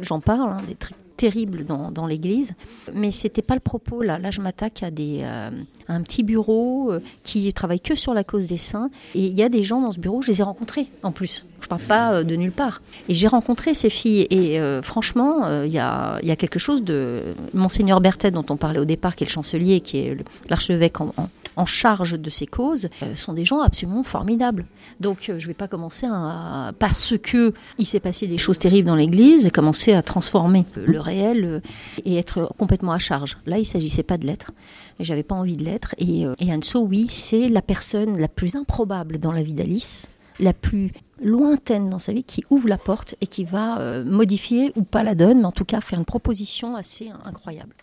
j'en 0.00 0.20
parle, 0.20 0.52
hein, 0.52 0.62
des 0.68 0.74
trucs 0.74 0.96
terrible 1.16 1.64
dans, 1.64 1.90
dans 1.90 2.06
l'église. 2.06 2.52
Mais 2.92 3.10
c'était 3.10 3.42
pas 3.42 3.54
le 3.54 3.60
propos 3.60 4.02
là. 4.02 4.18
Là, 4.18 4.30
je 4.30 4.40
m'attaque 4.40 4.82
à, 4.82 4.90
des, 4.90 5.20
euh, 5.22 5.50
un 5.88 6.02
petit 6.02 6.22
bureau 6.22 6.92
euh, 6.92 7.00
qui 7.22 7.52
travaille 7.52 7.80
que 7.80 7.94
sur 7.94 8.14
la 8.14 8.24
cause 8.24 8.46
des 8.46 8.58
saints. 8.58 8.90
Et 9.14 9.26
il 9.26 9.36
y 9.36 9.42
a 9.42 9.48
des 9.48 9.64
gens 9.64 9.80
dans 9.80 9.92
ce 9.92 9.98
bureau, 9.98 10.22
je 10.22 10.28
les 10.28 10.40
ai 10.40 10.42
rencontrés 10.42 10.88
en 11.02 11.12
plus. 11.12 11.46
Je 11.60 11.68
parle 11.68 11.82
pas 11.82 12.12
euh, 12.12 12.24
de 12.24 12.36
nulle 12.36 12.52
part. 12.52 12.82
Et 13.08 13.14
j'ai 13.14 13.28
rencontré 13.28 13.74
ces 13.74 13.90
filles. 13.90 14.26
Et 14.30 14.60
franchement, 14.82 15.62
il 15.64 15.72
y, 15.72 15.78
a, 15.78 16.18
y, 16.22 16.30
a, 16.30 16.36
quelque 16.36 16.58
chose 16.58 16.82
de. 16.82 17.22
Monseigneur 17.52 18.00
Berthet, 18.00 18.30
dont 18.30 18.44
on 18.50 18.56
parlait 18.56 18.78
au 18.78 18.84
départ, 18.84 19.16
qui 19.16 19.24
est 19.24 19.26
le 19.26 19.32
chancelier, 19.32 19.80
qui 19.80 19.98
est 19.98 20.16
l'archevêque 20.48 21.00
en, 21.00 21.12
en, 21.56 21.66
charge 21.66 22.18
de 22.18 22.30
ces 22.30 22.46
causes, 22.46 22.88
sont 23.14 23.32
des 23.32 23.44
gens 23.44 23.60
absolument 23.60 24.02
formidables. 24.02 24.66
Donc, 25.00 25.32
je 25.36 25.46
vais 25.46 25.54
pas 25.54 25.68
commencer 25.68 26.06
à, 26.10 26.72
parce 26.78 27.16
que 27.18 27.52
il 27.78 27.86
s'est 27.86 28.00
passé 28.00 28.26
des 28.26 28.38
choses 28.38 28.58
terribles 28.58 28.88
dans 28.88 28.96
l'église, 28.96 29.50
commencer 29.52 29.92
à 29.92 30.02
transformer 30.02 30.64
le 30.76 31.00
réel 31.04 31.44
euh, 31.44 31.60
et 32.04 32.16
être 32.16 32.52
complètement 32.58 32.92
à 32.92 32.98
charge. 32.98 33.38
Là, 33.46 33.58
il 33.58 33.64
s'agissait 33.64 34.02
pas 34.02 34.18
de 34.18 34.26
l'être. 34.26 34.52
J'avais 35.00 35.22
pas 35.22 35.34
envie 35.34 35.56
de 35.56 35.64
l'être. 35.64 35.94
Et, 35.98 36.26
euh, 36.26 36.34
et 36.38 36.52
Anso, 36.52 36.82
oui, 36.82 37.06
c'est 37.08 37.48
la 37.48 37.62
personne 37.62 38.18
la 38.18 38.28
plus 38.28 38.56
improbable 38.56 39.18
dans 39.18 39.32
la 39.32 39.42
vie 39.42 39.52
d'Alice, 39.52 40.06
la 40.40 40.52
plus 40.52 40.90
lointaine 41.22 41.90
dans 41.90 41.98
sa 41.98 42.12
vie, 42.12 42.24
qui 42.24 42.44
ouvre 42.50 42.68
la 42.68 42.78
porte 42.78 43.14
et 43.20 43.26
qui 43.26 43.44
va 43.44 43.78
euh, 43.78 44.04
modifier 44.04 44.72
ou 44.76 44.82
pas 44.82 45.02
la 45.02 45.14
donne, 45.14 45.38
mais 45.38 45.44
en 45.44 45.52
tout 45.52 45.64
cas 45.64 45.80
faire 45.80 45.98
une 45.98 46.04
proposition 46.04 46.74
assez 46.74 47.10
incroyable. 47.24 47.74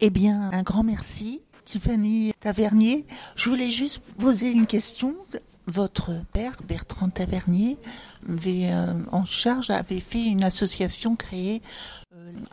Eh 0.00 0.10
bien, 0.10 0.50
un 0.52 0.62
grand 0.62 0.82
merci. 0.82 1.40
Tiffany 1.64 2.34
Tavernier, 2.40 3.06
je 3.36 3.48
voulais 3.48 3.70
juste 3.70 4.02
poser 4.18 4.50
une 4.50 4.66
question 4.66 5.14
votre 5.66 6.12
père, 6.34 6.52
Bertrand 6.68 7.08
Tavernier, 7.08 7.78
avait, 8.28 8.70
en 9.10 9.24
charge, 9.24 9.70
avait 9.70 10.00
fait 10.00 10.24
une 10.24 10.44
association 10.44 11.16
créée 11.16 11.62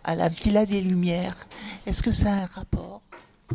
à 0.03 0.15
la 0.15 0.29
Villa 0.29 0.65
des 0.65 0.81
Lumières. 0.81 1.47
Est-ce 1.85 2.03
que 2.03 2.11
ça 2.11 2.29
a 2.31 2.35
un 2.43 2.45
rapport? 2.45 3.01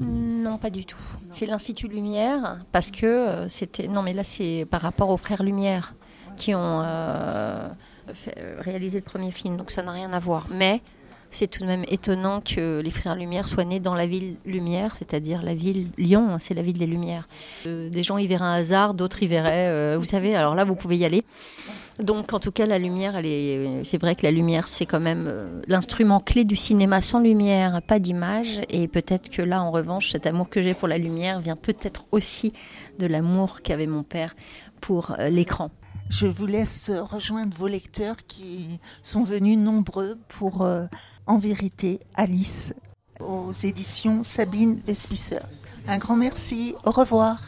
Non, 0.01 0.59
pas 0.59 0.71
du 0.71 0.85
tout. 0.85 0.99
C'est 1.31 1.47
l'Institut 1.47 1.89
Lumière 1.89 2.59
parce 2.73 2.91
que 2.91 3.07
euh, 3.07 3.49
c'était. 3.49 3.89
Non, 3.89 4.03
mais 4.03 4.13
là, 4.13 4.25
c'est 4.25 4.67
par 4.71 4.83
rapport 4.83 5.09
aux 5.09 5.17
frères 5.17 5.43
Lumière 5.43 5.95
qui 6.37 6.55
ont 6.55 6.83
euh, 6.85 7.69
réalisé 8.59 8.99
le 8.99 9.05
premier 9.05 9.33
film, 9.33 9.57
donc 9.57 9.71
ça 9.71 9.83
n'a 9.83 9.93
rien 9.93 10.13
à 10.13 10.19
voir. 10.19 10.49
Mais 10.51 10.83
c'est 11.31 11.47
tout 11.47 11.63
de 11.63 11.67
même 11.67 11.85
étonnant 11.89 12.43
que 12.43 12.81
les 12.81 12.91
frères 12.91 13.15
Lumière 13.15 13.49
soient 13.49 13.65
nés 13.65 13.81
dans 13.81 13.95
la 13.95 14.07
ville 14.07 14.37
Lumière, 14.45 14.97
c'est-à-dire 14.97 15.43
la 15.43 15.55
ville 15.55 15.89
Lyon, 15.97 16.29
hein, 16.31 16.39
c'est 16.39 16.55
la 16.55 16.63
ville 16.63 16.79
des 16.79 16.87
Lumières. 16.87 17.27
des 17.65 18.03
gens 18.03 18.19
y 18.19 18.27
verraient 18.27 18.45
un 18.45 18.53
hasard, 18.53 18.93
d'autres 18.93 19.23
y 19.23 19.27
verraient. 19.27 19.97
vous 19.97 20.05
savez, 20.05 20.37
alors 20.37 20.55
là, 20.55 20.65
vous 20.65 20.77
pouvez 20.77 20.99
y 20.99 21.05
aller. 21.07 21.25
Donc, 21.99 22.33
en 22.33 22.41
tout 22.41 22.53
cas, 22.53 22.67
la 22.67 22.79
lumière, 22.79 23.15
c'est 23.85 23.99
vrai 23.99 24.17
que 24.17 24.23
la 24.23 24.31
lumière, 24.31 24.69
c'est 24.69 24.85
quand 24.85 25.01
même 25.01 25.27
euh, 25.29 25.63
l'instrument 25.67 26.21
clé 26.21 26.45
du 26.45 26.57
cinéma. 26.57 27.01
Sans 27.01 27.21
lumière, 27.21 27.81
pas 27.83 27.99
d'image. 27.99 28.61
Et 28.69 28.87
peut-être 28.87 29.31
que 29.31 29.41
là, 29.41 29.63
en 29.63 29.71
revanche, 29.71 30.11
cet 30.11 30.27
amour 30.27 30.51
que 30.51 30.61
j'ai 30.61 30.75
pour 30.75 30.89
la 30.89 30.99
lumière 30.99 31.41
vient 31.41 31.57
peut-être 31.57 32.05
aussi 32.13 32.53
de 32.99 33.07
l'amour 33.07 33.63
qu'avait 33.63 33.87
mon 33.87 34.03
père 34.03 34.37
pour 34.81 35.13
euh, 35.19 35.29
l'écran. 35.29 35.71
Je 36.11 36.27
vous 36.27 36.47
laisse 36.47 36.91
rejoindre 36.91 37.57
vos 37.57 37.67
lecteurs 37.67 38.17
qui 38.29 38.79
sont 39.03 39.25
venus 39.25 39.59
nombreux 39.59 40.19
pour, 40.29 40.63
euh, 40.63 40.85
en 41.27 41.39
vérité, 41.39 42.01
Alice 42.15 42.75
aux 43.21 43.53
éditions 43.63 44.23
Sabine 44.23 44.81
Vespisser. 44.87 45.39
Un 45.89 45.99
grand 45.99 46.17
merci. 46.17 46.75
Au 46.85 46.91
revoir. 46.91 47.41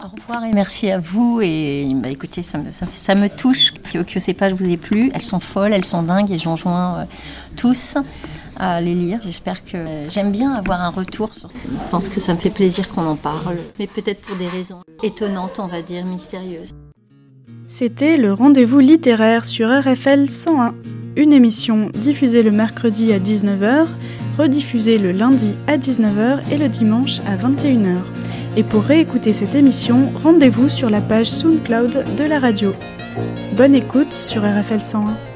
Au 0.00 0.06
revoir 0.06 0.44
et 0.44 0.52
merci 0.52 0.90
à 0.90 1.00
vous. 1.00 1.40
Et 1.42 1.90
bah, 1.94 2.08
écoutez, 2.08 2.42
ça 2.42 2.58
me, 2.58 3.28
touche 3.28 3.72
que, 3.72 4.20
ces 4.20 4.32
pages 4.32 4.52
vous 4.52 4.68
aient 4.68 4.76
plu. 4.76 5.10
Elles 5.12 5.22
sont 5.22 5.40
folles, 5.40 5.72
elles 5.72 5.84
sont 5.84 6.02
dingues 6.02 6.30
et 6.30 6.38
j'en 6.38 6.54
joins 6.54 7.00
euh, 7.00 7.04
tous 7.56 7.96
à 8.56 8.80
les 8.80 8.94
lire. 8.94 9.18
J'espère 9.22 9.64
que 9.64 10.06
j'aime 10.08 10.30
bien 10.30 10.52
avoir 10.52 10.80
un 10.82 10.90
retour. 10.90 11.34
Sur... 11.34 11.50
Je 11.64 11.90
pense 11.90 12.08
que 12.08 12.20
ça 12.20 12.32
me 12.34 12.38
fait 12.38 12.50
plaisir 12.50 12.88
qu'on 12.88 13.06
en 13.06 13.16
parle, 13.16 13.58
mais 13.80 13.88
peut-être 13.88 14.22
pour 14.22 14.36
des 14.36 14.46
raisons 14.46 14.82
étonnantes, 15.02 15.58
on 15.58 15.66
va 15.66 15.82
dire, 15.82 16.04
mystérieuses. 16.04 16.74
C'était 17.66 18.16
le 18.16 18.32
rendez-vous 18.32 18.78
littéraire 18.78 19.44
sur 19.44 19.68
RFL 19.68 20.30
101, 20.30 20.74
une 21.16 21.32
émission 21.32 21.90
diffusée 21.92 22.42
le 22.42 22.52
mercredi 22.52 23.12
à 23.12 23.18
19h, 23.18 23.86
rediffusée 24.38 24.98
le 24.98 25.10
lundi 25.10 25.54
à 25.66 25.76
19h 25.76 26.40
et 26.50 26.56
le 26.56 26.68
dimanche 26.68 27.18
à 27.26 27.36
21h. 27.36 27.96
Et 28.58 28.64
pour 28.64 28.82
réécouter 28.82 29.32
cette 29.34 29.54
émission, 29.54 30.10
rendez-vous 30.16 30.68
sur 30.68 30.90
la 30.90 31.00
page 31.00 31.30
SoundCloud 31.30 32.16
de 32.16 32.24
la 32.24 32.40
radio. 32.40 32.72
Bonne 33.52 33.76
écoute 33.76 34.12
sur 34.12 34.42
RFL 34.42 34.80
101. 34.80 35.27